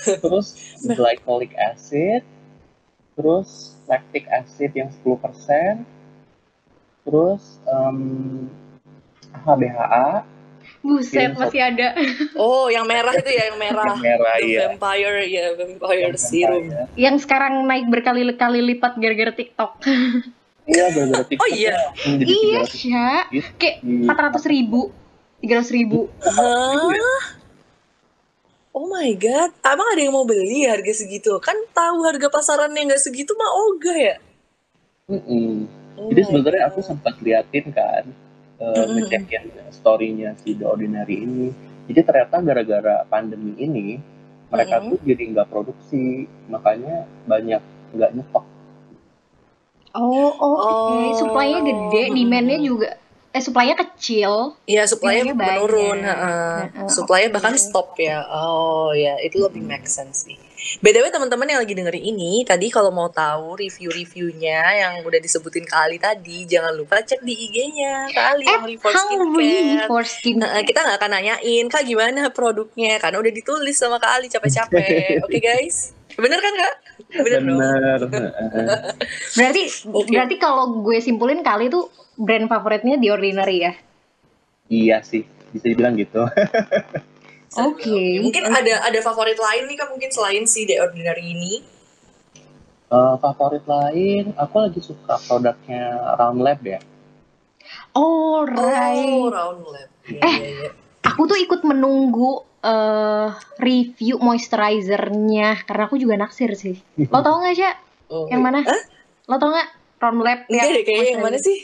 [0.04, 2.24] terus glycolic acid,
[3.16, 5.84] terus lactic acid yang 10%,
[7.04, 7.98] terus em,
[9.34, 10.24] HBHA
[10.84, 11.96] Buset, Kirim masih ada.
[12.36, 13.96] Oh, yang merah itu ya, yang merah.
[13.96, 14.60] yang merah The iya.
[14.68, 16.64] vampire, ya, vampire serum.
[16.92, 19.72] Yang sekarang naik berkali-kali lipat gara-gara TikTok.
[20.64, 21.44] Iya, gara-gara TikTok.
[21.44, 21.76] Oh iya.
[22.04, 23.08] jadi iya, 300 Sya.
[23.28, 23.48] gitu.
[23.60, 24.80] Kayak 400 ribu.
[25.44, 26.08] 300 ribu.
[26.24, 27.44] Hah?
[28.72, 31.36] Oh my god, abang ada yang mau beli harga segitu?
[31.38, 34.16] Kan tahu harga pasarannya nggak segitu mah ogah ya?
[35.06, 35.68] Mm-mm.
[35.94, 38.08] Oh Jadi sebenarnya aku sempat liatin kan,
[38.60, 41.48] uh, ngecekin story-nya si The Ordinary ini.
[41.84, 44.00] Jadi ternyata gara-gara pandemi ini,
[44.48, 44.96] mereka Mm-mm.
[44.96, 47.60] tuh jadi nggak produksi, makanya banyak
[47.92, 48.44] nggak nyetok.
[49.94, 50.64] Oh, oke.
[50.64, 51.14] Oh.
[51.14, 52.98] Supply-nya gede, demand-nya juga
[53.34, 54.54] eh supply-nya kecil.
[54.66, 56.58] Iya, supply-nya menurun, heeh.
[56.70, 58.22] Heeh, Supply-nya bahkan stop ya.
[58.30, 60.38] Oh ya, itu lebih make sense sih.
[60.80, 66.00] BTW teman-teman yang lagi dengerin ini, tadi kalau mau tahu review-reviewnya yang udah disebutin Kali
[66.00, 69.88] tadi, jangan lupa cek di IG-nya Kali yang Hungry Skincare.
[69.92, 70.40] for Skin.
[70.40, 75.20] Nah, kita nggak akan nanyain, Kak gimana produknya, karena udah ditulis sama Kak Ali capek-capek.
[75.28, 75.92] Oke guys?
[76.16, 76.74] Bener kan Kak?
[77.12, 77.40] Bener?
[77.44, 78.00] Bener.
[78.08, 78.66] heeh.
[79.36, 80.10] Berarti Oke.
[80.16, 83.72] berarti kalau gue simpulin kali itu brand favoritnya The Ordinary ya.
[84.72, 86.24] iya sih, bisa dibilang gitu.
[87.56, 88.00] Oke.
[88.20, 91.52] Mungkin ada ada favorit lain nih Kak, mungkin selain si The Ordinary ini.
[92.86, 96.78] Uh, favorit lain, aku lagi suka produknya Round Lab ya.
[97.92, 99.08] Alright.
[99.08, 99.88] Oh, Round Lab.
[100.04, 100.34] Iya, Eh.
[100.36, 100.70] iya, iya.
[101.04, 103.28] Aku tuh ikut menunggu eh
[103.60, 106.80] review moisturizer-nya karena aku juga naksir sih.
[106.96, 107.68] Lo tau gak sih
[108.08, 108.64] Oh, yang mana?
[108.64, 108.82] Hah?
[109.28, 109.68] Lo tau gak
[110.00, 111.44] Round Lab Enggak deh, kayaknya yang mana moisturizer?
[111.44, 111.58] sih?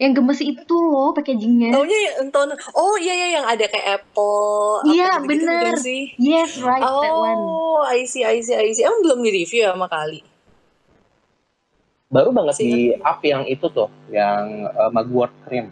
[0.00, 1.76] Yang gemes itu loh packagingnya.
[1.76, 2.56] Taunya yang tone.
[2.72, 4.80] Oh iya iya yang ada kayak apple.
[4.88, 5.60] Iya, gitu-gitu bener.
[5.60, 6.02] bukan sih?
[6.16, 7.36] Yes, right that one.
[7.36, 8.80] Oh, I see, I see, I see.
[8.80, 10.24] Emang belum di-review ya sama Kali?
[12.08, 15.70] Baru banget Masih di up yang itu tuh, yang uh, Mugwort Cream.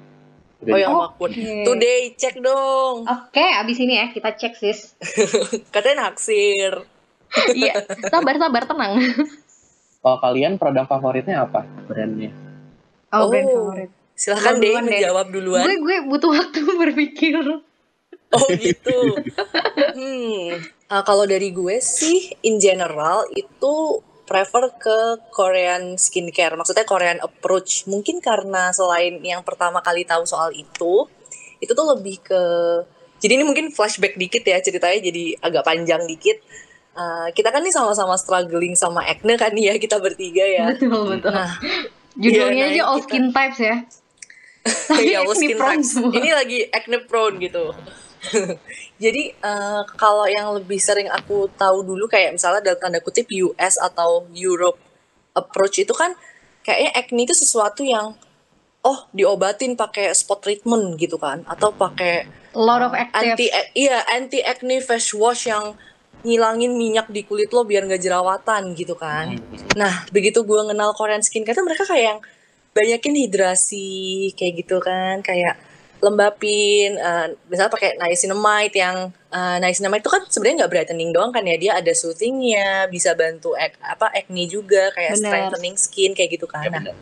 [0.60, 1.32] Udah Oh, di- yang Oh, oke.
[1.64, 2.96] Today, cek dong.
[3.02, 4.92] Oke, abis ini ya kita cek sis.
[5.74, 6.84] Katanya naksir.
[7.54, 9.04] Iya, sabar sabar tenang.
[9.98, 12.32] Kalau kalian produk favoritnya apa brandnya?
[13.10, 13.52] Oh, brand Oh.
[13.68, 13.90] favorit.
[14.18, 15.62] Silahkan deh menjawab duluan.
[15.62, 17.38] Gue gue butuh waktu berpikir.
[18.28, 18.98] Oh gitu.
[19.94, 20.58] hmm.
[20.90, 24.98] Ah, kalau dari gue sih, in general itu prefer ke
[25.30, 26.52] Korean skincare.
[26.52, 27.86] Maksudnya Korean approach.
[27.86, 31.06] Mungkin karena selain yang pertama kali tahu soal itu,
[31.62, 32.42] itu tuh lebih ke.
[33.18, 36.42] Jadi ini mungkin flashback dikit ya ceritanya jadi agak panjang dikit.
[36.92, 40.74] Ah, kita kan nih sama-sama struggling sama acne kan nih ya kita bertiga ya.
[40.74, 41.30] Betul betul.
[41.30, 41.54] Nah,
[42.18, 43.76] Judulnya iya, aja nah, all kita- skin types ya.
[44.68, 46.12] Tapi acne skin semua.
[46.12, 47.72] Ini lagi acne prone gitu.
[49.04, 53.78] Jadi eh, kalau yang lebih sering aku tahu dulu kayak misalnya dalam tanda kutip US
[53.78, 54.78] atau Europe
[55.38, 56.12] approach itu kan
[56.66, 58.18] kayaknya acne itu sesuatu yang
[58.82, 62.26] oh diobatin pakai spot treatment gitu kan atau pakai
[62.56, 63.38] A lot of active.
[63.38, 63.46] anti
[63.78, 65.78] iya anti acne face wash yang
[66.26, 69.38] ngilangin minyak di kulit lo biar nggak jerawatan gitu kan.
[69.78, 72.18] Nah, begitu gue kenal Korean skincare tuh mereka kayak yang
[72.74, 73.88] banyakin hidrasi
[74.38, 75.58] kayak gitu kan, kayak
[75.98, 78.96] lembapin, eh, misalnya pakai niacinamide yang
[79.34, 83.52] eh, niacinamide itu kan sebenarnya nggak brightening doang kan ya, dia ada soothingnya, bisa bantu
[83.58, 85.26] ac- apa acne juga, kayak Bener.
[85.26, 86.64] strengthening skin kayak gitu kan.
[86.64, 86.94] Ya, Nah,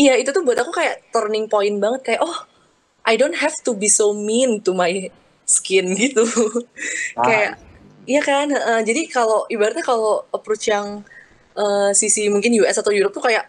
[0.00, 2.36] iya itu tuh buat aku kayak turning point banget kayak oh
[3.04, 5.12] I don't have to be so mean to my
[5.44, 6.24] skin gitu.
[7.16, 7.52] Ah, kayak
[8.08, 8.78] Iya kan, heeh.
[8.82, 11.04] jadi kalau ibaratnya kalau approach yang
[11.54, 13.46] eh, sisi mungkin US atau Europe tuh kayak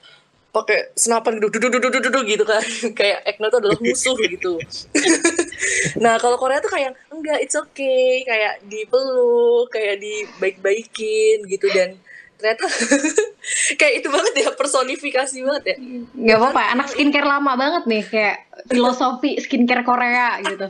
[0.52, 2.64] pakai senapan gitu, duduk duduk duduk duduk gitu kan,
[3.00, 4.60] kayak acne tuh adalah musuh gitu.
[6.04, 11.96] nah kalau Korea tuh kayak enggak, it's okay, kayak dipeluk, kayak dibaik-baikin gitu dan
[12.36, 12.66] ternyata
[13.80, 15.76] kayak itu banget ya personifikasi banget ya.
[16.36, 18.38] Gak apa-apa, anak skincare lama banget nih kayak
[18.68, 20.68] filosofi skincare Korea gitu.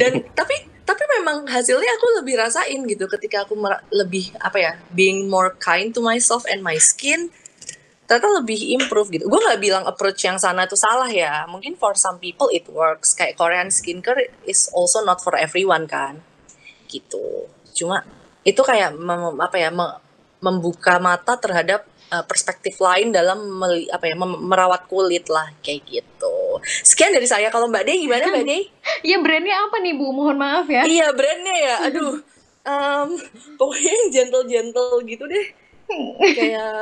[0.00, 3.54] dan tapi tapi memang hasilnya aku lebih rasain gitu ketika aku
[3.94, 7.30] lebih apa ya being more kind to myself and my skin
[8.06, 11.94] ternyata lebih improve gitu gue nggak bilang approach yang sana tuh salah ya mungkin for
[11.94, 16.20] some people it works kayak Korean skincare is also not for everyone kan
[16.90, 18.04] gitu cuma
[18.42, 19.98] itu kayak mem- apa ya me-
[20.42, 25.86] membuka mata terhadap uh, perspektif lain dalam meli, apa ya mem- merawat kulit lah kayak
[25.88, 26.60] gitu.
[26.84, 27.48] Sekian dari saya.
[27.48, 28.62] Kalau Mbak Dey gimana Mbak Dey?
[29.06, 30.12] Iya brandnya apa nih Bu?
[30.12, 30.82] Mohon maaf ya.
[30.84, 31.76] iya brandnya ya.
[31.88, 32.14] Aduh.
[32.62, 33.18] Um,
[33.58, 35.50] pokoknya yang gentle-gentle gitu deh.
[36.18, 36.72] Kayak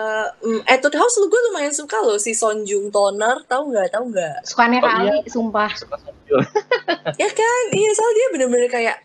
[0.40, 3.88] um, Etude House lu gue lumayan suka loh si Sonjung toner, tahu nggak?
[3.90, 4.36] Tahu nggak?
[4.42, 5.14] Sukanya Oh, kali, iya.
[5.26, 5.70] sumpah.
[5.72, 5.96] Suka
[7.20, 7.62] ya kan?
[7.70, 8.96] Iya, soalnya dia bener-bener kayak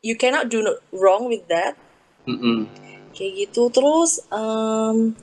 [0.00, 1.74] you cannot do no wrong with that.
[2.22, 2.68] Mm-mm.
[3.10, 5.16] kayak gitu terus um,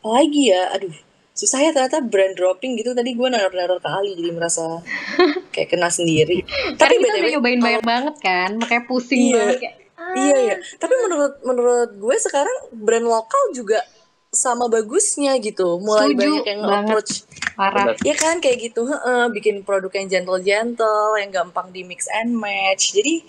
[0.00, 0.96] apa lagi ya aduh
[1.30, 4.80] susah ya ternyata brand dropping gitu tadi gue naruh-naruh kali jadi merasa
[5.52, 6.40] kayak kena sendiri
[6.74, 9.36] Tapi kita udah nyobain banyak banget kan, makanya pusing Iya.
[9.36, 9.74] banget kayak.
[10.00, 10.16] Ah.
[10.16, 13.84] iya ya tapi menurut menurut gue sekarang brand lokal juga
[14.30, 16.78] sama bagusnya gitu mulai Setuju banyak yang banget.
[16.86, 17.12] approach
[17.52, 17.84] Parah.
[17.90, 17.94] Bener.
[18.00, 22.32] ya kan kayak gitu heeh, bikin produk yang gentle gentle yang gampang di mix and
[22.32, 23.20] match jadi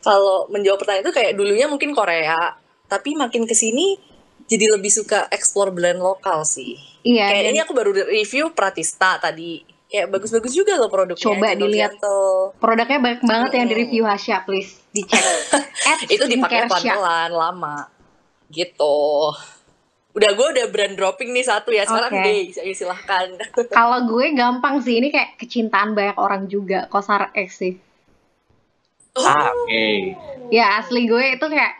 [0.00, 4.00] kalau menjawab pertanyaan itu kayak dulunya mungkin Korea tapi makin ke sini
[4.44, 7.28] jadi lebih suka explore brand lokal sih Iya.
[7.28, 11.92] kayak ini aku baru review Pratista tadi kayak bagus-bagus juga loh produknya Coba gentle dilihat.
[11.98, 12.54] gentle.
[12.62, 15.20] Produknya banyak banget yang di review Hasya, please dicek.
[16.14, 17.76] Itu dipakai pelan-pelan lama
[18.50, 19.30] gitu
[20.10, 22.26] udah gue udah brand dropping nih satu ya sekarang Oke.
[22.26, 23.30] deh silahkan
[23.78, 27.78] Kalau gue gampang sih, ini kayak kecintaan banyak orang juga, Kosar X sih.
[29.14, 29.86] Ah, oke.
[30.50, 31.74] Ya asli gue itu kayak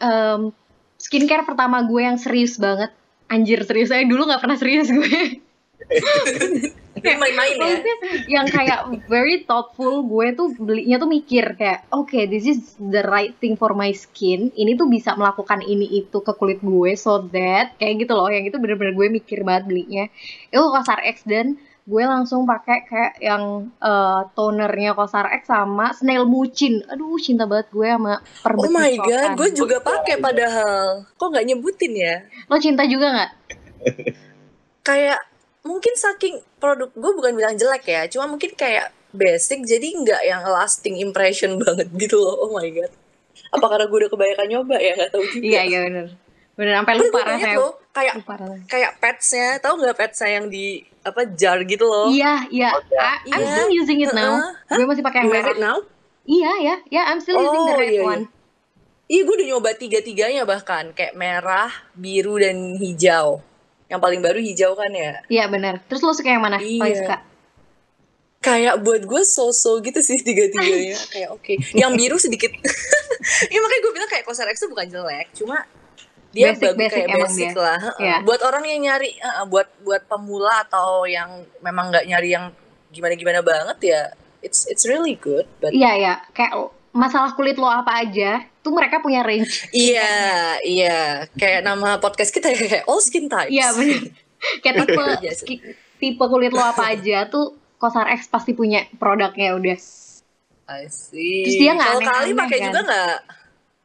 [0.00, 0.56] em,
[0.96, 2.92] skincare pertama gue yang serius banget.
[3.28, 5.04] Anjir serius, saya dulu nggak pernah serius gue.
[6.98, 7.78] Main-main ya.
[8.26, 13.34] Yang kayak very thoughtful gue tuh belinya tuh mikir kayak oke this is the right
[13.38, 14.50] thing for my skin.
[14.54, 18.28] Ini tuh bisa melakukan ini itu ke kulit gue so that kayak gitu loh.
[18.28, 20.04] Yang itu bener-bener gue mikir banget belinya.
[20.50, 21.56] Itu Kosar X dan
[21.88, 26.84] gue langsung pakai kayak yang eh, tonernya Kosar X sama Snail Mucin.
[26.90, 31.08] Aduh cinta banget gue sama Oh perbetis my god, gue juga pakai padahal.
[31.16, 32.16] Kok nggak nyebutin ya?
[32.50, 33.30] lo cinta juga nggak?
[34.82, 35.20] Kayak
[35.68, 40.40] mungkin saking produk gue bukan bilang jelek ya, cuma mungkin kayak basic jadi nggak yang
[40.42, 42.34] lasting impression banget gitu loh.
[42.42, 42.88] Oh my god.
[43.50, 45.44] Apa karena gue udah kebanyakan nyoba ya nggak tahu juga.
[45.46, 46.06] iya iya bener
[46.52, 50.66] bener sampai lupa rasanya loh, kayak lupa rasanya kayak petsnya, tahu nggak petsnya yang di
[51.00, 52.10] apa jar gitu loh?
[52.10, 52.68] Iya, iya.
[52.74, 52.98] Oh, ya.
[52.98, 53.52] I- I'm Iya.
[53.54, 54.34] still using it now.
[54.66, 54.76] Heeh.
[54.76, 55.54] Gue masih pakai yang merah.
[55.56, 55.76] now?
[56.26, 56.74] Iya, ya.
[56.90, 58.04] Ya, I'm still using the Oh, red iya, iya.
[58.04, 58.22] one.
[59.06, 63.40] Iya, gue udah nyoba tiga-tiganya bahkan kayak merah, biru dan hijau.
[63.88, 65.12] Yang paling baru hijau kan ya.
[65.26, 65.80] Iya, benar.
[65.84, 66.56] Terus lo suka yang mana?
[66.58, 66.78] Iya.
[66.78, 67.16] Paling suka?
[68.38, 72.54] kayak buat gue so-so gitu sih tiga-tiganya kayak oke yang biru sedikit
[73.52, 75.66] ya makanya gue bilang kayak Kosar X itu bukan jelek cuma
[76.30, 77.58] dia Basic- bagus basic kayak basic dia.
[77.58, 77.98] lah heeh.
[77.98, 78.16] Iya.
[78.22, 81.26] buat orang yang nyari heeh, buat buat pemula atau yang
[81.58, 82.54] memang nggak nyari yang
[82.88, 84.02] gimana-gimana banget ya
[84.38, 86.14] it's it's really good but Iya, ya.
[86.30, 89.68] Kayak masalah kulit lo apa aja, tuh mereka punya range.
[89.70, 90.12] iya
[90.60, 90.98] iya
[91.32, 94.02] kayak nama podcast kita ya kayak all skin types Iya, benar.
[94.62, 95.32] Kayak tipe, Iya,
[95.98, 99.78] tipe kulit lo apa aja tuh Kosar X pasti punya produknya udah.
[100.68, 102.66] I see Terus dia nggak kalau kali pakai kan?
[102.68, 103.16] juga nggak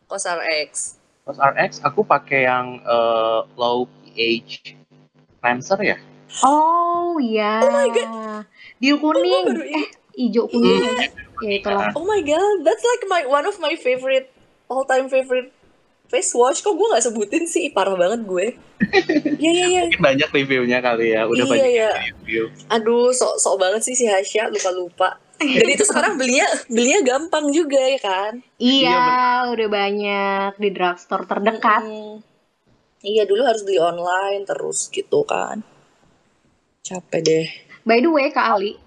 [0.06, 4.76] Kosar X Terus RX aku pakai yang eh, low pH
[5.40, 5.98] cleanser ya.
[6.42, 7.64] Oh, iya.
[7.64, 8.44] Oh my God.
[8.76, 9.46] Biru kuning.
[9.48, 9.80] baru ingat.
[9.80, 11.10] eh, hijau kuning.
[11.42, 11.92] Ya itulah.
[11.98, 14.30] Oh my god, that's like my one of my favorite
[14.70, 15.52] all time favorite
[16.08, 16.62] face wash.
[16.62, 17.74] Kok gue nggak sebutin sih?
[17.74, 18.48] Parah banget gue.
[19.40, 19.82] Iya iya iya.
[19.88, 21.24] Mungkin banyak reviewnya kali ya.
[21.24, 21.90] Udah Iya, banyak iya.
[21.90, 22.44] yang review.
[22.68, 25.10] Aduh, sok sok banget sih si Hasya lupa lupa.
[25.40, 28.32] Dan itu sekarang belinya belinya gampang juga ya kan?
[28.60, 29.02] Iya,
[29.52, 31.84] udah banyak di drugstore terdekat.
[31.84, 32.20] Hmm.
[33.04, 35.60] Iya dulu harus beli online terus gitu kan.
[36.84, 37.48] Capek deh.
[37.84, 38.80] By the way, Kak Ali,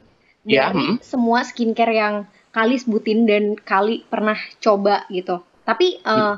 [0.46, 1.02] Ya, hmm.
[1.02, 2.14] semua skincare yang
[2.54, 5.42] Kali sebutin dan Kali pernah coba gitu.
[5.66, 6.34] Tapi eh,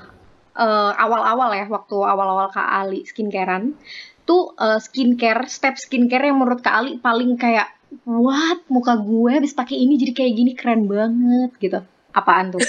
[0.56, 3.76] eh, awal-awal ya, waktu awal-awal Kak Ali skincarean,
[4.24, 7.68] tuh eh, skincare, step skincare yang menurut Kak Ali paling kayak,
[8.08, 11.80] what, muka gue habis pakai ini jadi kayak gini keren banget gitu.
[12.16, 12.64] Apaan tuh?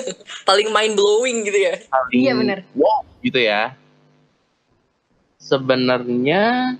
[0.48, 1.74] Paling mind blowing gitu ya.
[1.90, 2.58] Paling Iya, bener.
[2.72, 3.74] Wow, gitu ya.
[5.42, 6.78] Sebenarnya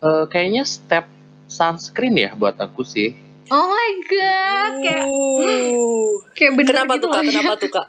[0.00, 1.04] eh, kayaknya step
[1.50, 3.23] sunscreen ya buat aku sih.
[3.54, 6.10] Oh my god, kayak Uh.
[6.34, 7.22] kayak bener Kenapa gitu tuh kak?
[7.22, 7.88] Kenapa tuh kak?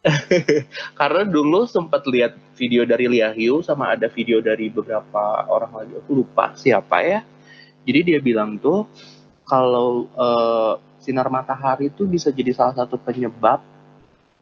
[0.98, 5.92] Karena dulu sempat lihat video dari Lia Hyu sama ada video dari beberapa orang lagi
[5.98, 7.20] aku lupa siapa ya.
[7.82, 8.86] Jadi dia bilang tuh
[9.50, 13.66] kalau eh, sinar matahari itu bisa jadi salah satu penyebab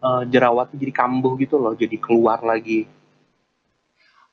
[0.04, 2.84] eh, jerawat jadi kambuh gitu loh, jadi keluar lagi.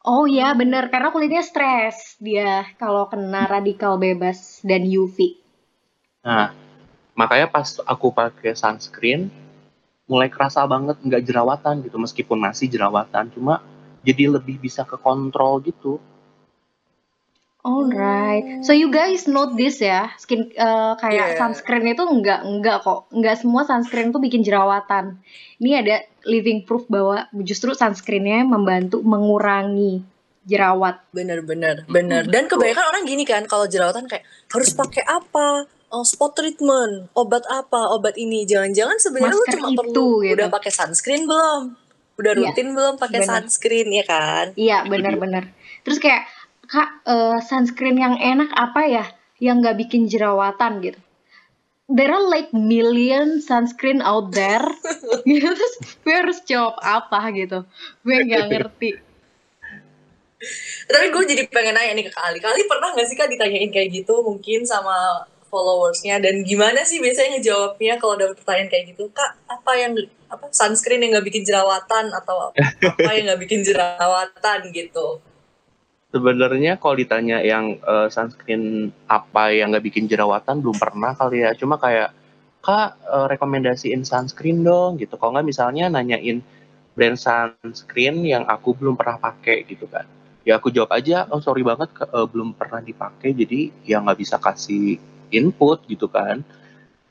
[0.04, 5.45] Oh iya bener, karena kulitnya stres dia kalau kena radikal bebas dan UV.
[6.26, 6.50] Nah,
[7.14, 9.30] makanya pas aku pakai sunscreen
[10.06, 13.62] mulai kerasa banget nggak jerawatan gitu meskipun masih jerawatan cuma
[14.06, 15.98] jadi lebih bisa ke kontrol gitu
[17.66, 18.62] Alright.
[18.62, 21.38] So you guys note this ya, skin eh, kayak Yeah.
[21.42, 25.18] sunscreen itu enggak enggak kok, enggak semua sunscreen itu bikin jerawatan.
[25.58, 30.06] Ini ada living proof bahwa justru sunscreennya membantu mengurangi
[30.46, 31.10] jerawat.
[31.10, 32.30] Bener bener bener.
[32.30, 35.66] Dan kebanyakan orang gini kan kalau jerawatan kayak harus pakai apa?
[35.96, 38.44] Oh, spot treatment, obat apa, obat ini.
[38.44, 40.36] Jangan-jangan sebenarnya lu cuma itu, perlu gitu.
[40.36, 41.72] udah pakai sunscreen belum?
[42.20, 44.46] Udah Iya, rutin belum pakai sunscreen ya kan?
[44.60, 45.56] Iya benar-benar.
[45.88, 46.28] Terus kayak
[46.68, 49.06] kak eh, sunscreen yang enak apa ya,
[49.40, 51.00] yang nggak bikin jerawatan gitu.
[51.88, 54.68] There are like million sunscreen out there.
[55.32, 57.64] gitu terus gue harus jawab apa gitu.
[58.04, 59.00] Gue nggak ngerti.
[60.92, 62.38] Tapi gue jadi pengen nanya nih ke Kak Ali.
[62.44, 65.24] Kak Ali pernah gak sih Kak ditanyain kayak gitu mungkin sama
[65.56, 69.96] followersnya dan gimana sih biasanya ngejawabnya kalau dapet pertanyaan kayak gitu Kak apa yang
[70.28, 72.52] apa sunscreen yang nggak bikin jerawatan atau
[72.92, 75.24] apa yang nggak bikin jerawatan gitu
[76.16, 81.52] Sebenarnya kalau ditanya yang eh, sunscreen apa yang nggak bikin jerawatan belum pernah kali ya.
[81.60, 82.16] Cuma kayak
[82.64, 85.20] kak eh, rekomendasiin sunscreen dong gitu.
[85.20, 86.40] Kalau nggak misalnya nanyain
[86.96, 90.08] brand sunscreen yang aku belum pernah pakai gitu kan.
[90.48, 94.40] Ya aku jawab aja, oh sorry banget eh, belum pernah dipakai jadi ya nggak bisa
[94.40, 94.96] kasih
[95.36, 96.42] input gitu kan.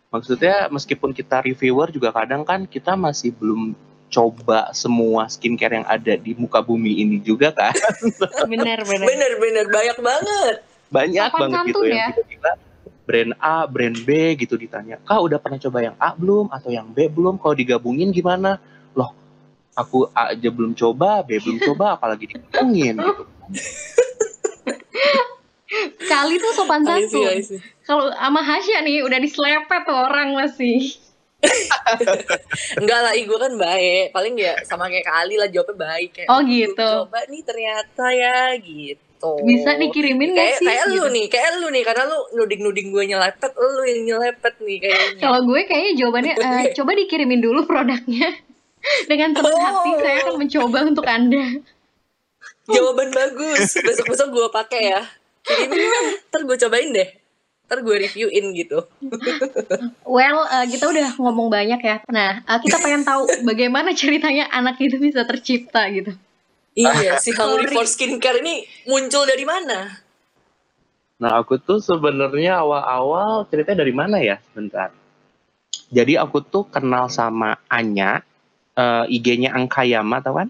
[0.08, 3.74] Maksudnya meskipun kita reviewer juga kadang kan kita masih belum
[4.08, 7.74] coba semua skincare yang ada di muka bumi ini juga kan.
[8.52, 9.06] Bener bener.
[9.06, 10.56] bener bener banyak banget
[10.94, 12.08] banyak Sopan banget gitu santun yang ya.
[12.14, 12.50] tiba-tiba
[13.04, 14.10] brand A, brand B
[14.40, 17.36] gitu ditanya, kak udah pernah coba yang A belum atau yang B belum?
[17.36, 18.56] Kalau digabungin gimana?
[18.96, 19.12] Loh,
[19.76, 23.22] aku A aja belum coba, B belum coba, apalagi digabungin gitu.
[26.08, 27.04] Kali tuh sopan I
[27.84, 30.96] Kalau sama Hasya nih udah diselepet tuh orang masih.
[32.80, 34.06] Enggak lah, gue kan baik.
[34.10, 36.10] Paling ya sama kayak Kak Ali lah jawabnya baik.
[36.16, 36.88] Kayak, Oh, "Belum gitu.
[37.04, 39.32] Coba nih ternyata ya gitu.
[39.44, 40.66] Bisa dikirimin kayak, sih?
[40.66, 41.12] Kayak lu Gitu.
[41.12, 41.82] nih, kayak lu nih.
[41.84, 45.20] Karena lu nuding-nuding gue nyelepet, lu yang nyelepet nih kayaknya.
[45.20, 48.28] Kalau gue kayaknya jawabannya eh, coba dikirimin dulu produknya.
[49.10, 50.00] Dengan senang hati Oh.
[50.00, 51.44] saya akan mencoba untuk Anda.
[52.64, 53.76] Jawaban bagus.
[53.76, 55.00] Besok-besok gue pakai ya.
[55.44, 56.04] Kirimin lah.
[56.28, 57.08] Ntar gue cobain deh.
[57.64, 58.84] Ntar gue reviewin gitu.
[60.04, 61.96] Well, eh, kita udah ngomong banyak ya.
[62.12, 66.12] Nah, eh, kita pengen tahu bagaimana ceritanya anak itu bisa tercipta gitu.
[66.74, 69.94] Iya, si Hungry for Skincare ini muncul dari mana?
[71.22, 74.42] Nah aku tuh sebenarnya awal-awal ceritanya dari mana ya?
[74.50, 74.90] Sebentar.
[75.94, 78.26] Jadi aku tuh kenal sama Anya,
[78.74, 80.48] eh, IG-nya Angkayama, tau kan?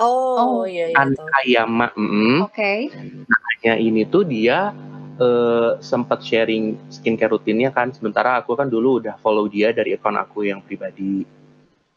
[0.00, 0.62] Oh, Oh.
[0.64, 0.96] iya, iya.
[0.96, 2.38] Angkayama, mm.
[2.46, 2.88] Oke.
[3.26, 4.70] Anya ini tuh dia
[5.20, 7.92] eh, sempat sharing skincare rutinnya kan.
[7.92, 11.28] Sementara aku kan dulu udah follow dia dari akun aku yang pribadi.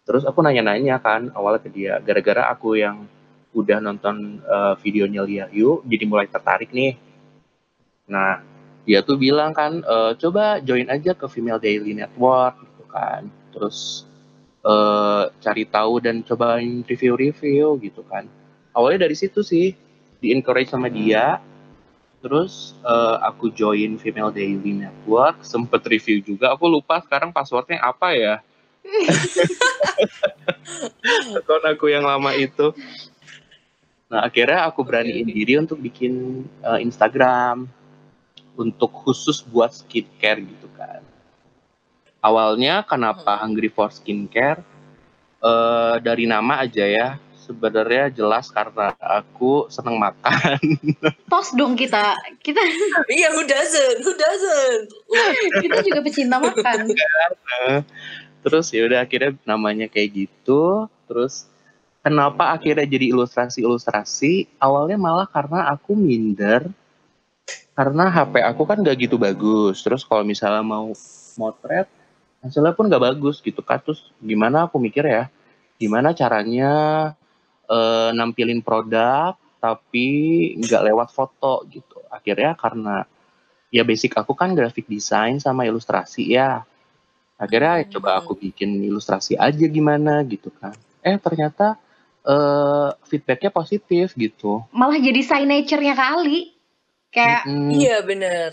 [0.04, 1.98] Terus aku nanya-nanya kan awalnya ke dia.
[2.04, 3.08] Gara-gara aku yang
[3.56, 7.00] udah nonton eh, videonya Lia Yu, jadi mulai tertarik nih.
[8.12, 8.44] Nah,
[8.84, 13.32] dia tuh bilang kan, eh, coba join aja ke Female Daily Network gitu kan.
[13.56, 14.04] Terus
[14.64, 18.28] eh, cari tahu dan cobain review-review gitu kan.
[18.74, 19.76] Awalnya dari situ sih,
[20.20, 21.40] di encourage sama dia.
[22.24, 26.56] Terus eh, aku join Female Daily Network, sempet review juga.
[26.56, 28.40] Aku lupa sekarang passwordnya apa ya.
[31.38, 32.72] Akun aku yang lama itu.
[34.08, 37.68] Nah akhirnya aku beraniin diri untuk bikin eh, Instagram
[38.56, 41.04] untuk khusus buat skincare gitu kan.
[42.24, 44.64] Awalnya kenapa Hungry for Skincare?
[45.44, 47.20] Eh, dari nama aja ya.
[47.44, 50.60] Sebenarnya jelas karena aku seneng makan.
[51.32, 52.16] Tos dong kita.
[52.40, 52.64] Kita
[53.20, 54.00] Iya, who doesn't?
[54.00, 54.88] Who doesn't?
[55.60, 56.96] kita juga pecinta makan.
[58.44, 60.88] Terus ya udah akhirnya namanya kayak gitu.
[61.08, 61.52] Terus
[62.00, 64.56] kenapa akhirnya jadi ilustrasi-ilustrasi?
[64.64, 66.72] Awalnya malah karena aku minder
[67.74, 69.84] karena HP aku kan gak gitu bagus.
[69.84, 70.94] Terus kalau misalnya mau
[71.36, 71.92] motret
[72.44, 73.82] hasilnya pun gak bagus gitu kan.
[73.82, 75.28] Terus gimana aku mikir ya,
[75.80, 76.72] gimana caranya
[77.70, 80.08] eh, nampilin produk tapi
[80.60, 82.04] nggak lewat foto gitu.
[82.12, 83.08] Akhirnya karena
[83.72, 86.68] ya basic aku kan graphic design sama ilustrasi ya.
[87.40, 87.90] Akhirnya Hmm.
[87.98, 90.76] coba aku bikin ilustrasi aja gimana gitu kan.
[91.02, 91.80] Eh ternyata
[92.24, 94.64] eh feedbacknya positif gitu.
[94.72, 96.53] Malah jadi signature-nya kali.
[97.14, 98.50] Kayak Mm, Iya, bener.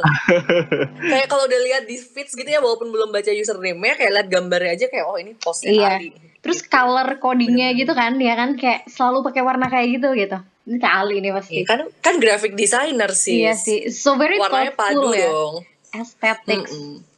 [1.10, 4.70] kayak kalau udah lihat di feeds gitu ya, walaupun belum baca username-nya, kayak lihat gambarnya
[4.74, 5.90] aja kayak, oh ini postnya Iya.
[5.96, 6.10] Ali.
[6.40, 10.36] terus color codingnya gitu kan, ya kan kayak selalu pakai warna kayak gitu gitu.
[10.62, 11.52] Ini kali nih pasti.
[11.54, 13.40] Iya, kan kan graphic designer sih.
[13.40, 13.88] Iya sih.
[13.88, 15.24] So very Warnanya padu ya.
[15.26, 15.64] dong.
[15.90, 16.68] Aesthetics.
[16.70, 17.08] Mm-mm.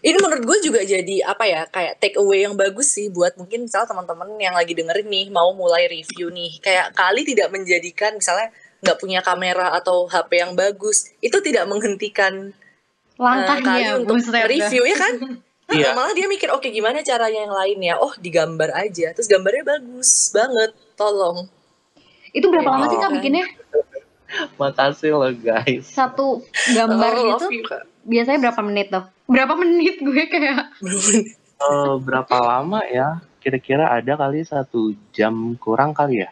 [0.00, 3.64] ini menurut gue juga jadi apa ya kayak take away yang bagus sih buat mungkin
[3.64, 8.52] misal teman-teman yang lagi dengerin nih mau mulai review nih kayak kali tidak menjadikan misalnya
[8.80, 14.32] nggak punya kamera atau HP yang bagus itu tidak menghentikan eh, Langkahnya kali untuk buset
[14.32, 14.44] dah.
[14.46, 15.14] review ya kan
[15.70, 15.94] Nah, Iya.
[15.94, 20.10] malah dia mikir oke gimana caranya yang lain ya oh digambar aja terus gambarnya bagus
[20.30, 21.46] banget tolong
[22.30, 23.14] Itu berapa lama sih Oh, Kak kan.
[23.14, 23.46] bikinnya?
[24.56, 25.86] Makasih loh guys.
[25.86, 27.86] Satu gambar Oh, gitu you, Kak.
[28.02, 29.04] biasanya berapa menit tuh?
[29.26, 30.74] Berapa menit gue kayak
[31.60, 33.18] Eh, berapa lama ya?
[33.38, 36.30] Kira-kira ada kali satu jam kurang kali ya.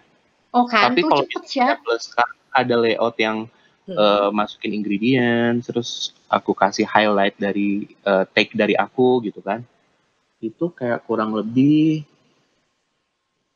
[0.50, 1.68] Oh kan, Tapi tuh kalau cepet ya.
[1.78, 3.48] plus kan ada layout yang
[3.88, 3.96] Hmm.
[3.96, 9.64] eh, masukin ingredients, terus aku kasih highlight dari eh, take dari aku gitu kan.
[10.44, 12.04] Itu kayak kurang lebih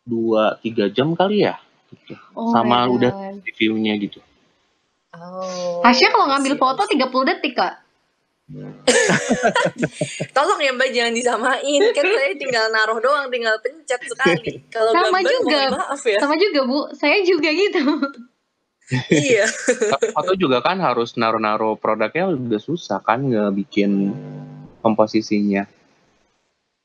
[0.09, 1.61] dua tiga jam kali ya.
[1.93, 2.16] Gitu.
[2.32, 3.12] Oh Sama udah
[3.45, 4.24] reviewnya gitu.
[5.12, 6.97] Oh, Tasya kalau ngambil foto I see.
[6.97, 7.74] 30 detik kak.
[10.36, 11.82] Tolong ya Mbak jangan disamain.
[11.93, 14.64] Kan saya tinggal naruh doang, tinggal pencet sekali.
[14.72, 15.61] Kalau Sama gambar juga.
[15.76, 16.18] maaf ya.
[16.24, 17.84] Sama juga bu, saya juga gitu.
[19.09, 19.47] iya.
[20.11, 24.12] Foto juga kan harus naruh-naruh produknya udah susah kan ngebikin
[24.78, 25.64] komposisinya.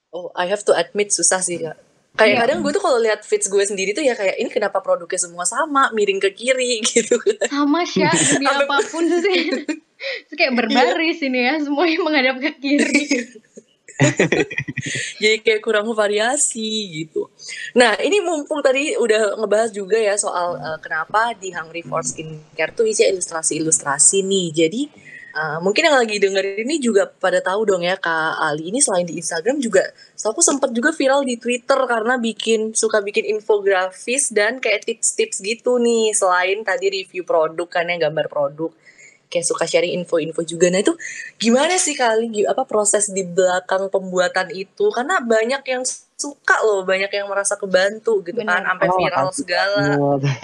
[0.10, 1.78] Oh, I have to admit susah sih kak.
[2.14, 2.40] Kayak Iya.
[2.42, 5.46] kadang gue tuh kalau lihat feeds gue sendiri tuh ya kayak ini kenapa produknya semua
[5.46, 7.20] sama, miring ke kiri gitu.
[7.46, 9.54] Sama Sampai- apa pun sih.
[10.32, 13.06] Kayak berbaris ini ya, semuanya menghadap ke kiri.
[15.22, 17.34] Jadi kayak kurang variasi gitu.
[17.74, 22.74] Nah ini mumpung tadi udah ngebahas juga ya soal uh, kenapa di Hungry for Skincare
[22.78, 24.48] tuh isinya ilustrasi-ilustrasi nih.
[24.54, 24.82] Jadi
[25.38, 29.06] uh, mungkin yang lagi denger ini juga pada tahu dong ya Kak Ali ini selain
[29.06, 29.86] di Instagram juga
[30.18, 35.80] aku sempat juga viral di Twitter karena bikin suka bikin infografis dan kayak tips-tips gitu
[35.80, 38.74] nih selain tadi review produk kan ya gambar produk
[39.28, 40.72] kayak suka sharing info-info juga.
[40.72, 40.96] Nah itu
[41.36, 44.88] gimana sih kali apa proses di belakang pembuatan itu?
[44.92, 45.84] Karena banyak yang
[46.18, 49.86] suka loh, banyak yang merasa kebantu gitu kan, sampai Oh, viral segala.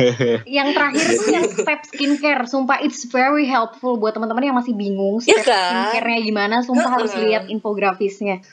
[0.46, 5.18] Yang terakhir tuh yang step skincare, sumpah it's very helpful buat teman-teman yang masih bingung
[5.26, 5.66] Iya step kan?
[5.90, 7.26] skincare-nya gimana, sumpah harus Heeh.
[7.26, 8.46] lihat infografisnya.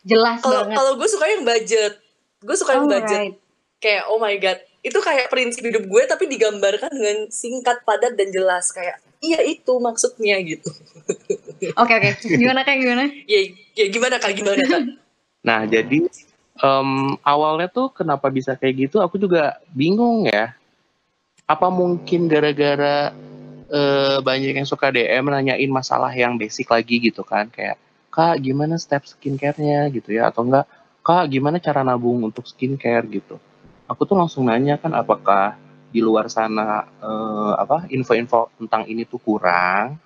[0.00, 0.76] Jelas Kalau banget.
[0.80, 1.92] kalau gue suka yang budget,
[2.40, 3.36] gue suka yang budget.
[3.76, 8.32] Kayak oh my god, itu kayak prinsip hidup gue tapi digambarkan dengan singkat, padat dan
[8.32, 10.68] jelas kayak iya itu maksudnya gitu.
[11.78, 13.06] Oke oke, gimana kak gimana?
[13.30, 13.40] Ya,
[13.78, 14.82] ya gimana kak, gimana kak?
[15.42, 16.06] Nah, jadi
[16.62, 16.90] em,
[17.26, 20.54] awalnya tuh kenapa bisa kayak gitu, aku juga bingung ya.
[21.50, 23.10] Apa mungkin gara-gara
[23.66, 27.74] eh, banyak yang suka DM nanyain masalah yang basic lagi gitu kan, kayak
[28.14, 30.70] kak gimana step skincare-nya gitu ya, atau enggak
[31.02, 33.42] kak gimana cara nabung untuk skincare gitu.
[33.90, 35.58] Aku tuh langsung nanya kan apakah
[35.92, 40.00] di luar sana eh, apa info-info tentang ini tuh kurang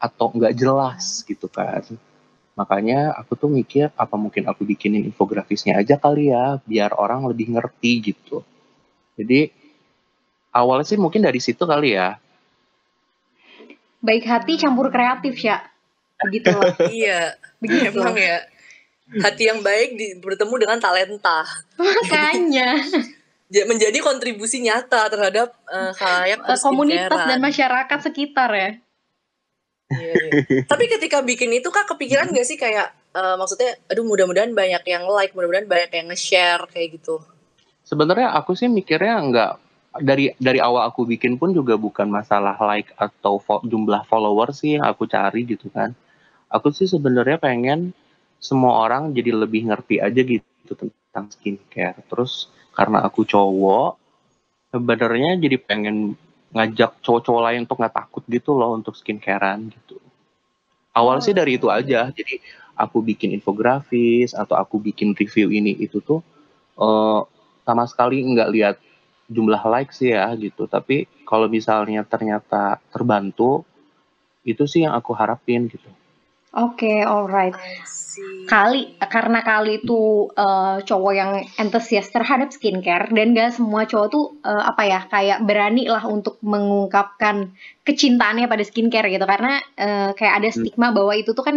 [0.00, 1.86] atau enggak jelas gitu kan.
[2.58, 7.54] Makanya aku tuh mikir apa mungkin aku bikinin infografisnya aja kali ya biar orang lebih
[7.54, 8.42] ngerti gitu.
[9.14, 9.48] Jadi
[10.50, 12.18] awalnya sih mungkin dari situ kali ya.
[14.00, 15.60] Baik hati campur kreatif ya,
[16.24, 16.56] begitu
[16.88, 18.00] iya, Begitu.
[18.00, 18.40] emang ya.
[19.10, 21.44] Hati yang baik di- bertemu dengan talenta.
[21.76, 22.80] Makanya
[23.50, 28.70] menjadi kontribusi nyata terhadap uh, khalayak komunitas dan masyarakat sekitar ya.
[29.90, 30.62] Iya, iya.
[30.70, 35.02] Tapi ketika bikin itu kak kepikiran gak sih kayak eh, maksudnya, aduh mudah-mudahan banyak yang
[35.10, 37.18] like, mudah-mudahan banyak yang nge-share kayak gitu.
[37.82, 39.52] Sebenarnya aku sih mikirnya nggak
[40.06, 44.78] dari dari awal aku bikin pun juga bukan masalah like atau fo- jumlah follower sih
[44.78, 45.90] yang aku cari gitu kan.
[46.46, 47.90] Aku sih sebenarnya pengen
[48.38, 51.98] semua orang jadi lebih ngerti aja gitu tentang skincare.
[52.06, 52.46] Terus
[52.80, 54.00] karena aku cowok,
[54.72, 56.16] sebenarnya jadi pengen
[56.56, 60.00] ngajak cowok-cowok lain untuk nggak takut gitu loh untuk skincarean gitu.
[60.96, 62.08] Awal sih dari itu aja.
[62.08, 62.40] Jadi
[62.72, 66.24] aku bikin infografis atau aku bikin review ini itu tuh
[66.80, 67.20] eh,
[67.68, 68.76] sama sekali nggak lihat
[69.28, 70.64] jumlah like sih ya gitu.
[70.64, 73.62] Tapi kalau misalnya ternyata terbantu,
[74.40, 75.86] itu sih yang aku harapin gitu.
[76.50, 77.54] Oke, alright.
[77.54, 78.42] I see.
[78.50, 81.30] Kali karena kali itu eh, cowok yang
[81.62, 86.42] antusias terhadap skincare dan gak semua cowok tuh eh, apa ya kayak berani lah untuk
[86.42, 87.54] mengungkapkan
[87.86, 91.56] kecintaannya pada skincare gitu karena eh, kayak ada stigma bahwa itu tuh kan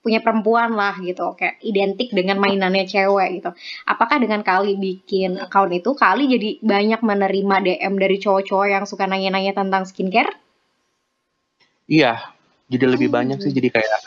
[0.00, 3.50] punya perempuan lah gitu kayak identik dengan mainannya cewek gitu.
[3.84, 9.04] Apakah dengan kali bikin account itu kali jadi banyak menerima DM dari cowok-cowok yang suka
[9.04, 10.32] nanya-nanya tentang skincare?
[11.90, 12.12] Iya,
[12.72, 13.16] jadi lebih Hmm.
[13.20, 14.00] banyak sih jadi kayak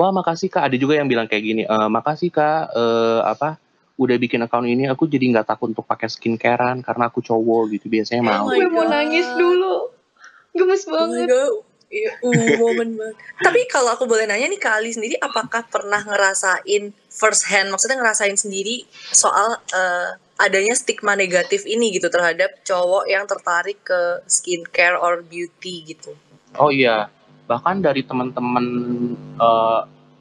[0.00, 0.72] wah makasih kak.
[0.72, 3.60] Ada juga yang bilang kayak gini, "Eh, makasih kak eh, apa
[4.00, 7.92] udah bikin account ini aku jadi nggak takut untuk pakai skincarean karena aku cowok gitu
[7.92, 8.56] biasanya Oh mau.
[8.56, 9.92] Gue mau nangis dulu.
[10.56, 11.28] Gemes Oh banget.
[11.28, 11.52] God.
[11.90, 13.18] Iya, uh, momen banget.
[13.42, 17.98] Tapi kalau aku boleh nanya nih Kak Ali sendiri, apakah pernah ngerasain first hand, maksudnya
[17.98, 25.02] ngerasain sendiri soal eh, adanya stigma negatif ini gitu terhadap cowok yang tertarik ke skincare
[25.02, 26.14] or beauty gitu?
[26.54, 27.10] Oh iya,
[27.50, 28.66] bahkan dari teman-teman
[29.36, 29.80] eh,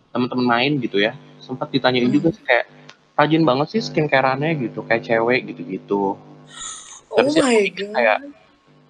[0.10, 2.16] teman-teman main gitu ya, sempat ditanyain Hmm.
[2.18, 2.66] juga sih kayak
[3.14, 6.18] rajin banget sih skincare-annya gitu, kayak cewek gitu-gitu.
[7.10, 7.94] Oh my mikir god.
[7.94, 8.20] kayak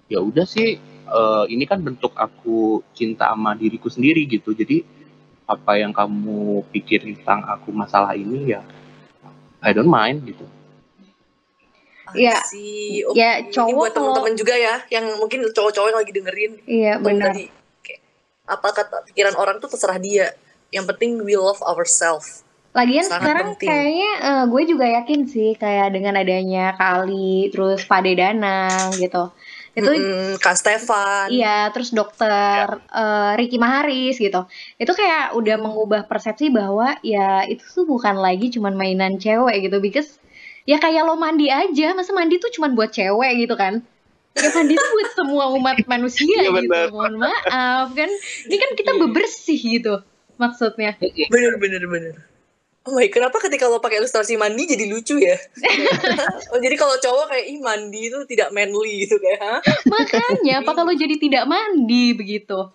[0.08, 0.80] ya udah sih
[1.10, 4.52] eh, ini kan bentuk aku cinta sama diriku sendiri gitu.
[4.52, 4.80] Jadi
[5.44, 8.62] apa yang kamu pikir tentang aku masalah ini ya
[9.60, 10.46] I don't mind gitu.
[12.10, 12.42] Iya.
[12.42, 13.06] sih.
[13.06, 16.52] Oh, Ya, ini cowok buat kalau- teman-teman juga ya, yang mungkin cowok-cowok yang lagi dengerin
[16.64, 17.30] Iya benar.
[17.30, 17.44] tadi
[18.50, 20.34] apa kata pikiran orang tuh terserah dia.
[20.74, 22.42] Yang penting we love ourselves.
[22.70, 23.66] Lagian Sangat sekarang penting.
[23.66, 29.34] kayaknya eh, gue juga yakin sih kayak dengan adanya Kali, terus Pade Danang gitu.
[29.74, 31.30] Itu Mm-mm, Kak Stefan.
[31.34, 34.46] Iya, terus dokter eh, Ricky Maharis gitu.
[34.78, 39.82] Itu kayak udah mengubah persepsi bahwa ya itu tuh bukan lagi cuman mainan cewek gitu.
[39.82, 40.18] Because
[40.62, 43.82] ya kayak lo mandi aja, masa mandi tuh cuman buat cewek gitu kan?
[44.30, 46.56] Ya mandi tuh buat semua umat manusia Iya, gitu.
[46.64, 46.86] benar.
[46.94, 48.10] Mohon maaf kan.
[48.46, 49.94] Ini kan kita bebersih gitu
[50.36, 50.96] maksudnya.
[51.28, 52.14] Bener bener bener.
[52.88, 55.36] Oh my, kenapa ketika lo pakai ilustrasi mandi jadi lucu ya?
[56.56, 59.60] oh jadi kalau cowok kayak ih mandi itu tidak manly gitu kayak?
[59.84, 62.72] Makanya apa kalau jadi tidak mandi begitu?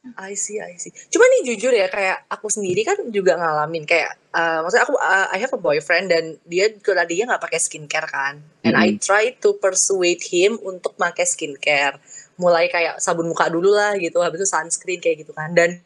[0.00, 0.88] I see, I see.
[1.12, 5.28] Cuma nih jujur ya, kayak aku sendiri kan juga ngalamin kayak, uh, maksudnya aku uh,
[5.28, 9.60] I have a boyfriend dan dia tadinya nggak pakai skincare kan, and I try to
[9.60, 12.00] persuade him untuk pakai skincare,
[12.40, 15.84] mulai kayak sabun muka dulu lah gitu, habis itu sunscreen kayak gitu kan, dan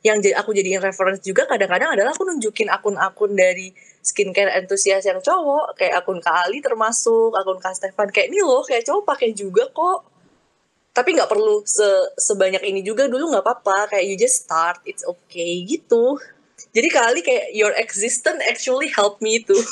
[0.00, 5.76] yang aku jadiin reference juga kadang-kadang adalah aku nunjukin akun-akun dari skincare entusias yang cowok,
[5.76, 8.08] kayak akun Kak Ali termasuk, akun Kak Stefan.
[8.08, 10.19] Kayak nih loh, kayak cowok pakai juga kok
[10.90, 15.02] tapi nggak perlu se- sebanyak ini juga dulu nggak apa-apa kayak you just start it's
[15.02, 16.18] okay gitu
[16.70, 19.54] jadi kali kayak your existence actually help me to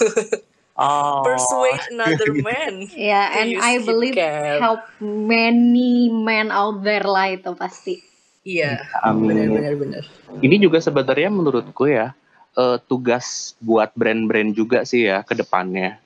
[0.78, 1.26] Oh.
[1.26, 4.62] persuade another man Ya, to and I believe skincare.
[4.62, 7.98] help many men out there lah itu pasti.
[8.46, 9.34] iya Amin.
[9.50, 10.02] benar-benar benar
[10.38, 12.14] Ini juga sebenarnya menurutku ya
[12.54, 15.98] eh, tugas buat brand-brand juga sih ya ke depannya.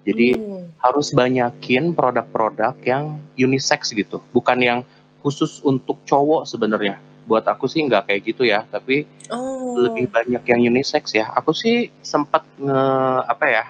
[0.00, 0.64] Jadi Hmm.
[0.80, 4.78] harus banyakin produk-produk yang unisex gitu, bukan yang
[5.20, 6.96] khusus untuk cowok sebenarnya.
[7.28, 11.28] Buat aku sih nggak kayak gitu ya, tapi oh lebih banyak yang unisex ya.
[11.36, 12.82] Aku sih sempat nge
[13.28, 13.64] apa ya?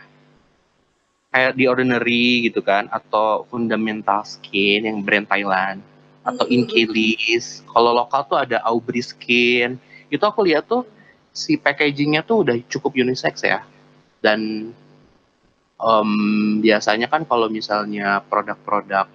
[1.30, 5.78] Kayak di Ordinary gitu kan atau Fundamental Skin yang brand Thailand
[6.26, 6.56] atau Mm, mm, mm.
[6.58, 7.62] Inkilis.
[7.66, 9.78] Kalau lokal tuh ada Aubrey Skin.
[10.10, 10.82] Itu aku lihat tuh
[11.30, 13.62] si packagingnya tuh udah cukup unisex ya.
[14.18, 14.70] Dan
[15.80, 16.10] em,
[16.60, 19.08] biasanya kan kalau misalnya produk-produk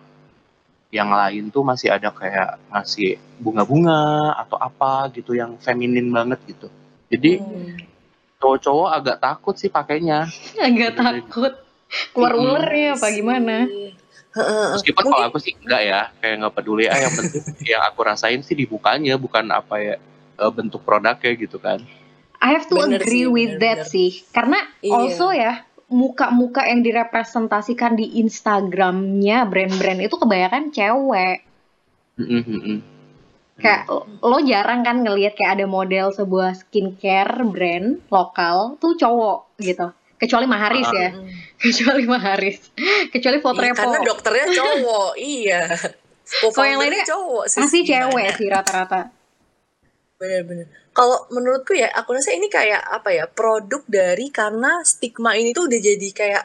[0.90, 4.02] yang lain tuh masih ada kayak ngasih bunga-bunga
[4.38, 6.68] atau apa gitu yang feminin banget gitu.
[7.08, 7.76] Jadi Hmm.
[8.38, 10.26] cowok-cowok agak takut sih pakainya.
[10.58, 11.04] Agak Bener.
[11.22, 11.54] takut
[12.14, 12.46] keluar Mm-mm.
[12.48, 13.58] ulernya apa gimana?
[14.36, 14.68] Heeh.
[14.74, 16.86] Meskipun Mungkin- kalau aku sih enggak ya, kayak nggak peduli.
[16.88, 19.96] Ah yang penting yang aku rasain sih di mukanya bukan apa ya
[20.36, 21.80] eh, bentuk produknya gitu kan.
[22.40, 23.92] I have to Bener agree sih, with that bener-bener.
[23.92, 24.10] sih.
[24.30, 24.92] Karena Iya.
[24.94, 25.54] also ya
[25.96, 31.48] muka-muka yang direpresentasikan di Instagramnya brand-brand itu kebanyakan cewek.
[33.56, 33.88] Kayak
[34.20, 39.88] lo jarang kan ngelihat kayak ada model sebuah skincare brand lokal tuh cowok gitu.
[40.20, 41.16] Kecuali Maharis ya.
[41.16, 41.28] Hmm.
[41.64, 42.60] Kecuali Maharis.
[43.12, 43.80] Kecuali Iya, Fotrepo.
[43.80, 45.64] karena dokternya cowok iya
[46.52, 48.12] Kalau yang lainnya cowok sih Pasti gimana?
[48.12, 49.02] cewek sih rata-rata.
[50.16, 50.72] Bener-bener.
[50.96, 55.68] Kalau menurutku ya, aku rasa ini kayak apa ya, produk dari karena stigma ini tuh
[55.68, 56.44] udah jadi kayak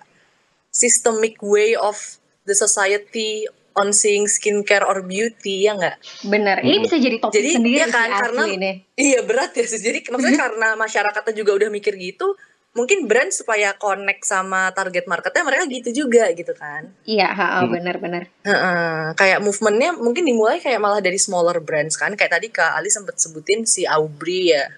[0.71, 1.95] systemic way of
[2.43, 3.47] the society
[3.79, 6.03] on seeing skincare or beauty, ya nggak?
[6.27, 6.59] Bener.
[6.67, 6.85] Ini Hmm.
[6.85, 8.75] bisa jadi topik Jadi, sendiri iya sih kan, karena- nih.
[8.99, 9.65] Iya berat ya.
[9.65, 12.35] Jadi maksudnya karena masyarakatnya juga udah mikir gitu,
[12.71, 16.87] mungkin brand supaya connect sama target marketnya mereka gitu juga gitu kan.
[17.03, 17.75] Iya, ha, Hmm.
[17.75, 18.31] bener-bener.
[18.43, 22.15] Heeh, kayak movementnya mungkin dimulai kayak malah dari smaller brands kan.
[22.15, 24.71] Kayak tadi Kak Ali sempat sebutin si Aubrey ya.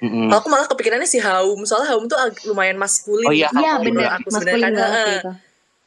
[0.00, 3.28] Kalau aku malah kepikirannya si Haum, soalnya Haum tuh ag- lumayan maskulin.
[3.28, 5.36] Oh iya, gitu Iya menurut aku sebenarnya maskulin kan.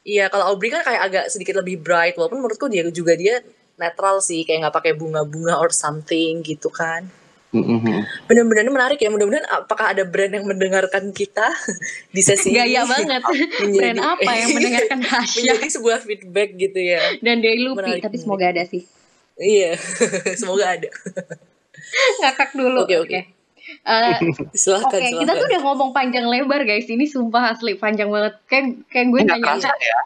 [0.04, 3.40] Iya, kalau Aubrey kan kayak agak sedikit lebih bright, walaupun menurutku dia juga dia
[3.74, 7.08] netral sih, kayak nggak pakai bunga-bunga or something gitu kan.
[7.54, 8.02] Mm-mm.
[8.26, 11.54] Bener-bener menarik ya, mudah-mudahan apakah ada brand yang mendengarkan kita
[12.14, 13.22] di sesi Gaya ini banget.
[13.62, 17.00] Menjadi- Brand apa yang mendengarkan Hasya menjadi sebuah feedback gitu ya.
[17.20, 18.20] dan Daily Lupi, Menarik, tapi menarik.
[18.20, 18.82] semoga ada sih.
[19.34, 19.78] Iya,
[20.34, 20.90] semoga ada.
[22.20, 22.82] Ngakak dulu.
[22.82, 23.20] Oke, oke.
[23.64, 24.16] Eh,
[24.52, 26.84] Silahkan, Oke, kita tuh udah ngomong panjang lebar guys.
[26.84, 28.36] Ini sumpah asli panjang banget.
[28.44, 30.00] Kayak kayak gue nanya ya.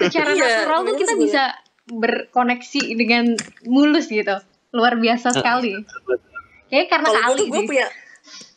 [0.00, 1.22] secara Iya, natural tuh kita sebenarnya.
[1.22, 1.42] bisa
[1.84, 3.24] berkoneksi dengan
[3.64, 4.34] mulus gitu.
[4.70, 5.84] luar biasa sekali.
[6.72, 7.86] Kayaknya karena Kalau gue kali punya,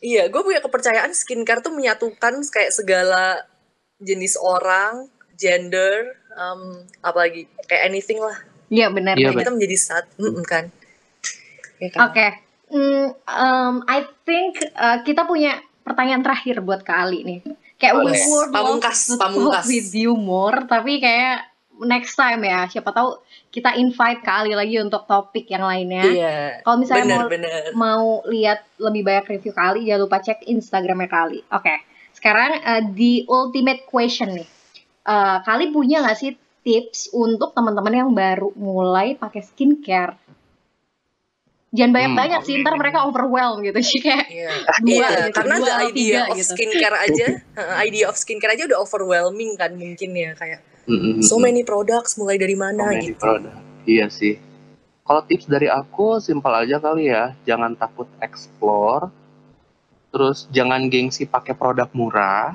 [0.00, 3.44] iya gue punya kepercayaan skincare tuh menyatukan kayak segala
[4.00, 8.40] jenis orang, gender, um, apalagi kayak anything lah.
[8.72, 9.20] Iya benar.
[9.20, 9.44] Iya, benar.
[9.44, 10.64] Kita menjadi satu, mm, kan?
[11.76, 12.00] Ya kan?
[12.08, 12.28] Oke.
[12.66, 17.40] Hmm, um, I think uh, kita punya pertanyaan terakhir buat Kak Ali nih.
[17.76, 18.24] Kayak we Boleh.
[18.32, 19.68] would love Pamungkas, to pamungkas.
[19.68, 21.46] talk with you more, tapi kayak
[21.84, 22.64] next time ya.
[22.66, 23.20] Siapa tahu
[23.56, 26.04] kita invite Kak Ali lagi untuk topik yang lainnya.
[26.04, 26.36] Iya.
[26.60, 27.62] Kalau misalnya Bener, mau bener.
[27.72, 31.40] mau lihat lebih banyak review kali, jangan lupa cek Instagramnya kali.
[31.48, 31.72] Oke,
[32.12, 34.48] sekarang uh, the ultimate question nih.
[35.08, 40.20] Uh, kali punya nggak sih tips untuk teman-teman yang baru mulai pakai skincare?
[41.72, 45.74] Jangan banyak-banyak sih, ntar mereka overwhelm gitu sih kayak Iya, dua Iya, gitu, karena dua
[45.88, 46.50] idea tiga of gitu.
[46.52, 47.26] skincare aja,
[47.60, 50.60] uh, idea of skincare aja udah overwhelming kan mungkin ya kayak
[51.26, 53.18] So many products mulai dari So mana many gitu.
[53.18, 53.58] product.
[53.86, 54.38] Iya sih.
[55.06, 59.10] Kalau tips dari aku simpel aja kali ya, jangan takut explore.
[60.10, 62.54] Terus jangan gengsi pakai produk murah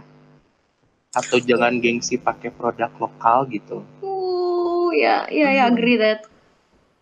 [1.11, 3.83] atau jangan gengsi pakai produk lokal gitu.
[3.99, 6.27] Uh, ya, ya, ya, agree that.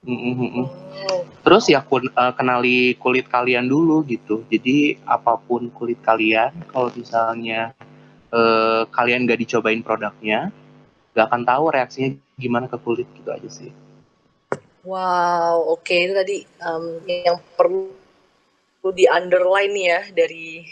[0.06, 4.48] Oh, Terus ya kun- eh, kenali kulit kalian dulu gitu.
[4.50, 7.74] Jadi apa pun kulit kalian, kalau misalnya
[8.30, 10.54] eh, kalian gak dicobain produknya,
[11.20, 12.10] gak akan tahu reaksinya
[12.40, 13.68] gimana ke kulit gitu aja sih.
[14.88, 17.92] Wow, oke itu tadi um, yang perlu
[18.80, 20.64] perlu di underline nih ya dari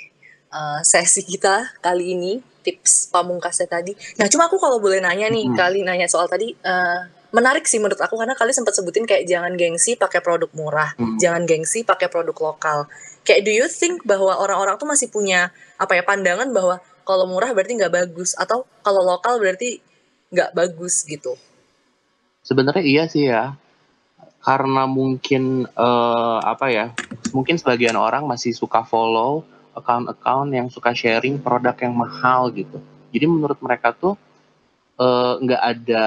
[0.47, 3.91] uh, sesi kita kali ini tips pamungkasnya tadi.
[4.15, 5.55] Nah cuma aku kalau boleh nanya nih Mhm.
[5.59, 7.03] kali nanya soal tadi uh,
[7.35, 11.19] menarik sih menurut aku karena kali sempat sebutin kayak jangan gengsi pakai produk murah, Hmm.
[11.19, 12.87] jangan gengsi pakai produk lokal.
[13.27, 17.51] Kayak do you think bahwa orang-orang tuh masih punya apa ya pandangan bahwa kalau murah
[17.51, 19.83] berarti nggak bagus atau kalau lokal berarti
[20.31, 21.35] nggak bagus gitu?
[22.43, 23.55] Sebenarnya iya sih ya,
[24.39, 26.95] karena mungkin eh, apa ya,
[27.35, 29.43] mungkin sebagian orang masih suka follow
[29.75, 32.79] account-account yang suka sharing produk yang mahal gitu.
[33.11, 34.15] Jadi menurut mereka tuh
[34.99, 36.05] eh, nggak ada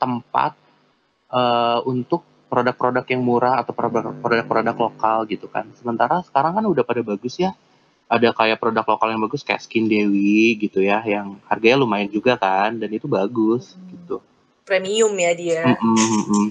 [0.00, 0.56] tempat
[1.32, 5.68] eh, untuk produk-produk yang murah atau produk- produk-produk lokal gitu kan.
[5.76, 7.52] Sementara sekarang kan udah pada bagus ya.
[8.08, 12.40] Ada kayak produk lokal yang bagus kayak Skin Dewi gitu ya, yang harganya lumayan juga
[12.40, 14.24] kan, dan itu bagus gitu.
[14.64, 15.64] Premium ya dia.
[15.64, 16.46] Mm-mm, mm-mm.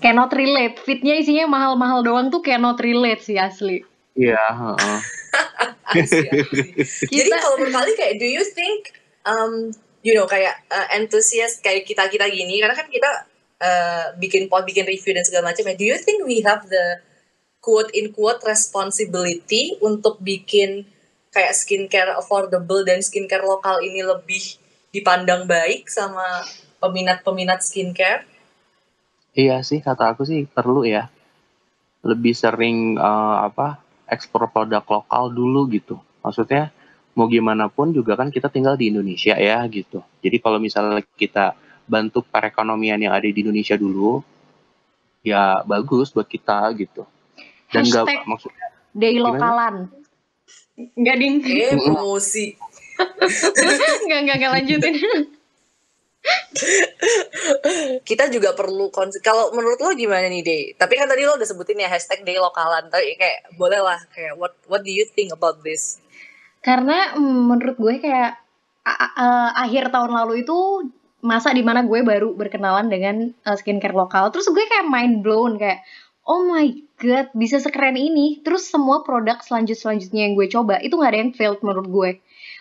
[0.00, 0.80] Cannot relate.
[0.80, 3.84] Fitnya isinya mahal-mahal doang tuh cannot relate sih asli.
[4.16, 4.98] Iya, heeh.
[5.90, 6.64] Asli, asli.
[7.12, 8.94] Jadi Kita- kalau berkali kayak do you think
[9.26, 13.10] um, you know kayak uh, enthusiast kayak kita kita gini karena kan kita
[13.58, 16.98] uh, bikin pod bikin review dan segala macam ya do you think we have the
[17.60, 20.84] quote in quote responsibility untuk bikin
[21.30, 24.58] kayak skincare affordable dan skincare lokal ini lebih
[24.90, 26.42] dipandang baik sama
[26.82, 28.26] peminat-peminat skincare
[29.30, 31.06] Iya sih, kata aku sih perlu ya.
[32.02, 33.78] Lebih sering eh, apa
[34.10, 36.02] ekspor produk lokal dulu gitu.
[36.26, 36.74] Maksudnya
[37.14, 40.02] mau gimana pun juga kan kita tinggal di Indonesia ya gitu.
[40.18, 41.54] Jadi kalau misalnya kita
[41.86, 44.22] bantu perekonomian yang ada di Indonesia dulu,
[45.22, 47.06] ya bagus buat kita gitu.
[47.70, 49.74] Dan nggak Hashtag maksudnya day lokalan.
[50.96, 51.34] Enggak ding.
[51.44, 52.46] eh promosi
[54.04, 54.94] Enggak, enggak, enggak lanjutin.
[58.02, 60.62] kita juga perlu kons- kalau menurut lo gimana nih Day?
[60.74, 62.88] Tapi kan tadi lo udah sebutin ya hashtag Day lokalan.
[62.88, 65.96] Tapi kayak boleh lah kayak what what do you think about this?
[66.60, 68.36] Karena mm, menurut gue kayak
[68.82, 70.56] a- a- a- akhir tahun lalu itu
[71.20, 74.28] masa di mana gue baru berkenalan dengan uh, skincare lokal.
[74.28, 75.80] Terus gue kayak mind blown kayak
[76.30, 76.70] oh my
[77.02, 78.38] god bisa sekeren ini.
[78.46, 82.10] Terus semua produk selanjut selanjutnya yang gue coba itu nggak ada yang failed menurut gue.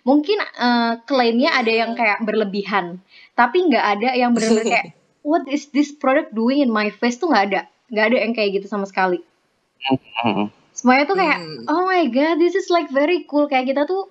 [0.01, 2.97] Mungkin uh, klaimnya ada yang kayak berlebihan,
[3.37, 4.87] tapi nggak ada yang benar-benar kayak
[5.29, 7.61] what is this product doing in my face tuh nggak ada,
[7.93, 9.21] nggak ada yang kayak gitu sama sekali.
[9.85, 11.67] mm, Semuanya tuh kayak Hmm.
[11.67, 14.07] oh my god this is like very cool kayak kita tuh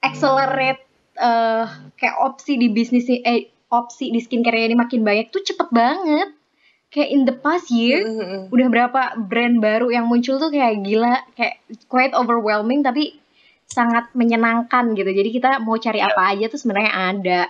[0.00, 0.78] accelerate
[1.18, 1.66] eh
[1.98, 6.37] kayak opsi di bisnis eh opsi di skincare ini makin banyak tuh cepet banget
[6.88, 8.48] kayak in the past year Mhm.
[8.48, 13.20] udah berapa brand baru yang muncul tuh kayak gila kayak quite overwhelming tapi
[13.68, 17.40] sangat menyenangkan gitu jadi kita mau cari apa aja tuh sebenarnya ada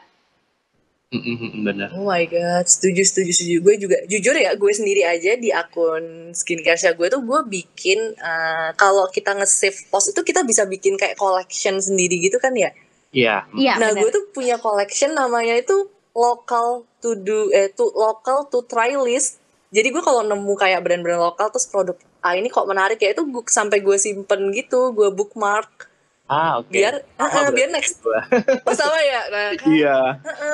[1.15, 1.89] mm, mm, mm, bener.
[1.95, 3.57] Oh my god, setuju setuju setuju.
[3.65, 8.71] Gue juga jujur ya, gue sendiri aja di akun skincare gue tuh gue bikin eh,
[8.75, 12.75] kalau kita nge-save post itu kita bisa bikin kayak collection sendiri gitu kan ya.
[13.09, 13.49] Iya.
[13.57, 14.05] iya nah, benar.
[14.05, 19.41] gue tuh punya collection namanya itu local to do eh to local to try list.
[19.69, 23.23] Jadi gue kalau nemu kayak brand-brand lokal terus produk ah ini kok menarik ya itu
[23.23, 25.89] gue sampai gue simpen gitu, gue bookmark
[26.29, 26.69] Ah, oke.
[26.69, 29.21] biar Sama eh, berarti biar next oh, sama ya.
[29.33, 29.97] Nah, kan Iya.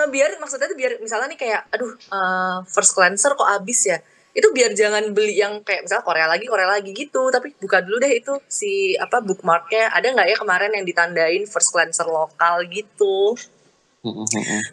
[0.06, 3.98] Biar maksudnya tuh biar misalnya nih kayak aduh eh, first cleanser kok abis ya
[4.34, 8.02] itu biar jangan beli yang kayak misalnya Korea lagi Korea lagi gitu tapi buka dulu
[8.02, 13.38] deh itu si apa bookmarknya ada nggak ya kemarin yang ditandain first cleanser lokal gitu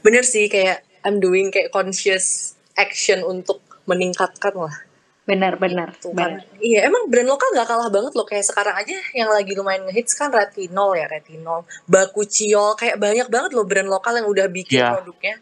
[0.02, 4.76] bener sih kayak I'm doing kayak conscious action untuk meningkatkan lah
[5.22, 5.94] Benar-benar.
[6.02, 6.42] Tuh kan.
[6.58, 8.26] Iya, emang brand lokal nggak kalah banget loh.
[8.26, 11.64] Kayak sekarang aja yang lagi lumayan ngehits kan retinol ya, retinol.
[11.86, 14.98] Baku ciol, kayak banyak banget loh brand lokal yang udah bikin Iya.
[14.98, 15.36] produknya.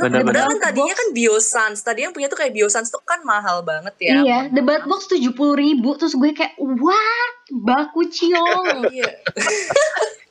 [0.00, 0.32] Bener-bener.
[0.32, 1.78] Padahal kan tadinya kan Biosans.
[1.84, 4.16] Tadi yang punya tuh kayak Biosans tuh kan mahal banget ya.
[4.24, 8.66] Iya, debat box tujuh puluh ribu terus gue kayak what baku ciong.
[8.90, 9.10] Iya.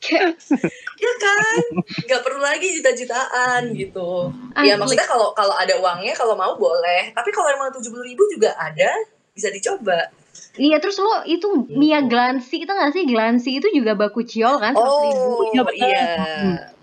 [0.01, 0.35] kayak
[0.99, 1.61] Iya kan?
[2.09, 4.33] Nggak perlu lagi juta-jutaan gitu.
[4.59, 4.79] Ya Asli.
[4.81, 7.13] maksudnya kalau kalau ada uangnya kalau mau boleh.
[7.13, 8.89] Tapi kalau emang tujuh ribu juga ada,
[9.31, 10.11] bisa dicoba.
[10.57, 14.75] Iya terus lo itu Mia Glancy itu nggak sih Glancy itu juga baku ciol kan
[14.75, 15.29] seratus ribu.
[15.29, 15.77] Oh Iya, benar.
[15.77, 16.07] iya,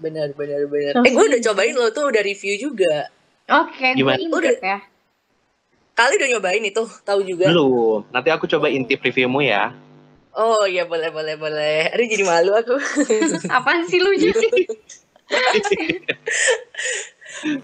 [0.01, 0.61] benar benar
[1.05, 3.11] Eh gue udah cobain lo tuh udah review juga.
[3.47, 4.19] Oke, gue Gimana?
[4.19, 4.79] intip ya.
[5.97, 7.49] Kali udah nyobain itu, tahu juga.
[7.49, 8.05] Belum.
[8.13, 9.73] Nanti aku coba intip reviewmu ya.
[10.37, 11.89] Oh iya boleh boleh boleh.
[11.97, 12.77] Aduh jadi malu aku.
[13.57, 14.45] Apaan sih lu jadi?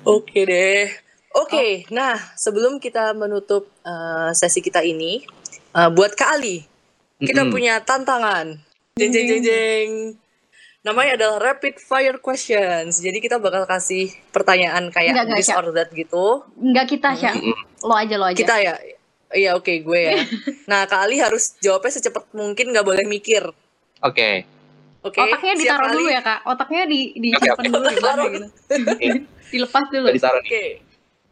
[0.09, 0.89] Oke deh.
[1.33, 5.25] Oke, nah sebelum kita menutup eh, sesi kita ini,
[5.73, 6.65] eh, buat Kak Ali,
[7.19, 7.53] kita Mm-mm.
[7.53, 8.59] punya tantangan.
[8.97, 9.91] Jeng jeng jeng jeng.
[10.83, 12.99] Namanya adalah rapid fire questions.
[12.99, 16.43] Jadi kita bakal kasih pertanyaan kayak Enggak, enggak, this or that gitu.
[16.59, 17.33] Enggak kita Sya.
[17.87, 18.37] Lo aja lo aja.
[18.37, 18.75] Kita ya,
[19.31, 20.19] iya oke gue ya.
[20.71, 23.47] Nah Kak Ali harus jawabnya secepat mungkin, nggak boleh mikir.
[24.03, 24.43] Oke.
[25.03, 25.19] Oke.
[25.19, 26.41] Otaknya siap, ditaruh dulu ya kak.
[26.47, 28.31] Otaknya di disimpan dulu Otak gimana taruh.
[28.31, 28.47] gitu.
[29.55, 30.09] Dilepas dulu.
[30.15, 30.65] Oke.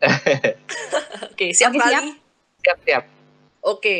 [1.34, 2.02] Oke, siap Oke, Kak siap.
[2.02, 2.10] Ali?
[2.62, 3.04] Siap, siap.
[3.62, 3.96] Oke.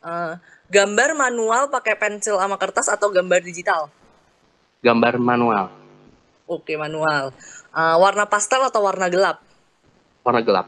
[0.00, 0.32] Eh,
[0.68, 3.88] gambar manual pakai pensil sama kertas atau gambar digital?
[4.80, 5.68] Gambar manual.
[6.44, 7.30] Oke, manual.
[7.70, 9.38] Eh, warna pastel atau warna gelap?
[10.20, 10.66] Warna gelap.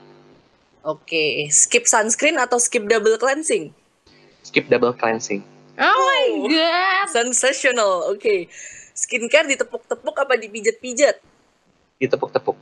[0.83, 3.71] Oke, skip sunscreen atau skip double cleansing?
[4.43, 5.47] Skip double cleansing.
[5.79, 6.47] Oh my Oh.
[6.51, 7.07] god.
[7.09, 8.11] Sensational.
[8.11, 8.51] Oke.
[8.93, 11.17] Skincare ditepuk-tepuk apa dipijat-pijat?
[11.97, 12.59] Ditepuk-tepuk.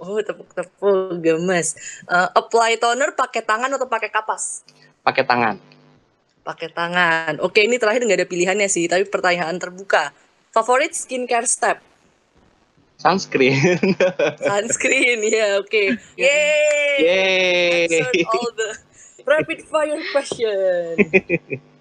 [0.00, 1.76] Oh, tepuk-tepuk, gemes.
[2.06, 4.64] Eh, apply toner pakai tangan atau pakai kapas?
[5.02, 5.60] Pakai tangan.
[6.44, 7.40] Pakai tangan.
[7.40, 10.12] Oke, ini terakhir nggak ada pilihannya sih, tapi pertanyaan terbuka.
[10.52, 11.80] Favorit skincare step?
[13.00, 13.96] Sunscreen.
[14.46, 15.82] Sunscreen, ya oke.
[16.14, 16.96] Yeay!
[17.00, 17.88] Yeay.
[17.90, 18.70] Answered all the
[19.24, 20.94] rapid fire question.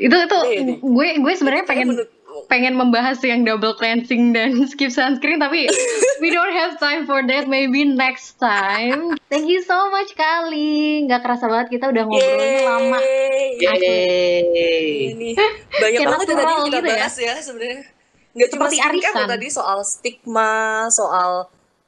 [0.00, 0.74] Itu itu Iya, iya.
[0.80, 2.12] gue gue sebenarnya pengen menurut-
[2.46, 5.64] pengen membahas yang double cleansing dan skip sunscreen tapi
[6.20, 11.24] we don't have time for that maybe next time thank you so much kali nggak
[11.24, 12.66] kerasa banget kita udah ngobrolnya Yeay.
[12.66, 12.98] lama
[13.56, 15.12] Yeay.
[15.16, 15.30] Ini
[15.80, 16.96] banyak banget yang tadi kita gitu ya.
[16.96, 17.80] bahas ya, sebenarnya.
[18.36, 19.26] Nggak cuma loh arisan.
[19.32, 20.54] tadi soal stigma,
[20.92, 21.30] soal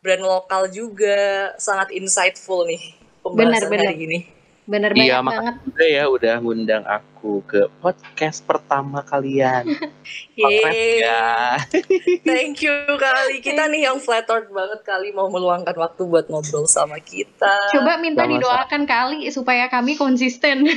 [0.01, 3.87] brand lokal juga sangat insightful nih pembahasan Benar, benar.
[3.93, 4.19] hari ini.
[4.69, 9.65] Bener Iya, banget banget makasih juga ya udah ngundang aku ke podcast pertama kalian.
[9.65, 11.01] Keren Yeay.
[11.01, 11.57] ya.
[12.29, 13.41] Thank you kali.
[13.41, 17.73] Kita nih yang flattered banget kali mau meluangkan waktu buat ngobrol sama kita.
[17.73, 18.35] coba minta Sama-sama.
[18.37, 20.63] didoakan kali supaya kami konsisten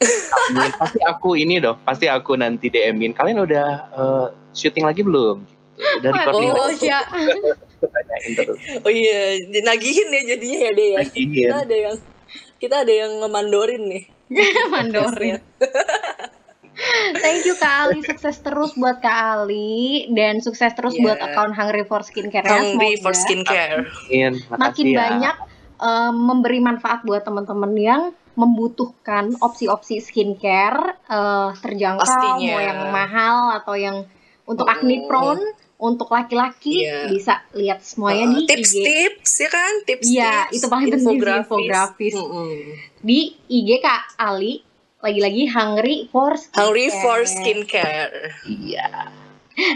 [0.00, 0.72] Amin.
[0.74, 3.12] Pasti aku ini dong, pasti aku nanti DM-in.
[3.12, 5.44] Kalian udah eh, syuting lagi belum?
[6.00, 6.88] Udah recording Oh, lagi?
[6.88, 7.00] ya
[7.80, 8.56] Tanyain terus.
[8.80, 10.98] Oh iya, nagihin ya jadinya ya deh ya.
[11.00, 11.48] Nagihin.
[11.48, 11.96] Kita ada yang
[12.60, 14.04] kita ada yang ngemandorin nih.
[14.72, 15.40] mandorin
[17.20, 21.02] Thank you Kak Ali, sukses terus buat Kak Ali dan sukses terus Iya.
[21.02, 22.56] buat account Hungry for Skincare ya.
[22.56, 23.84] Hungry for skincare.
[24.50, 24.96] Makin ya.
[24.96, 25.36] banyak
[25.76, 28.02] eh, memberi manfaat buat teman-teman yang
[28.32, 32.48] membutuhkan opsi-opsi skincare eh, terjangkau, Pastinya.
[32.48, 33.96] mau yang mahal atau yang
[34.46, 34.72] untuk Oh.
[34.72, 35.42] acne prone,
[35.80, 37.08] untuk laki-laki Iya.
[37.08, 42.14] bisa lihat semuanya di IG tips-tips ya kan tips Iya, itu paling penting sih, infografis.
[42.14, 42.52] Mm-mm.
[43.00, 44.60] di IG Kak Ali
[45.00, 46.60] lagi-lagi hungry for skincare.
[46.60, 48.12] hungry for skincare
[48.44, 48.88] Iya.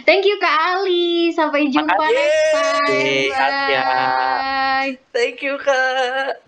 [0.04, 1.28] Thank you Kak Ali.
[1.30, 2.14] Sampai jumpa Makasih.
[2.14, 3.32] next time.
[3.34, 3.80] Asia.
[3.82, 4.90] Bye.
[5.10, 6.40] thank you kak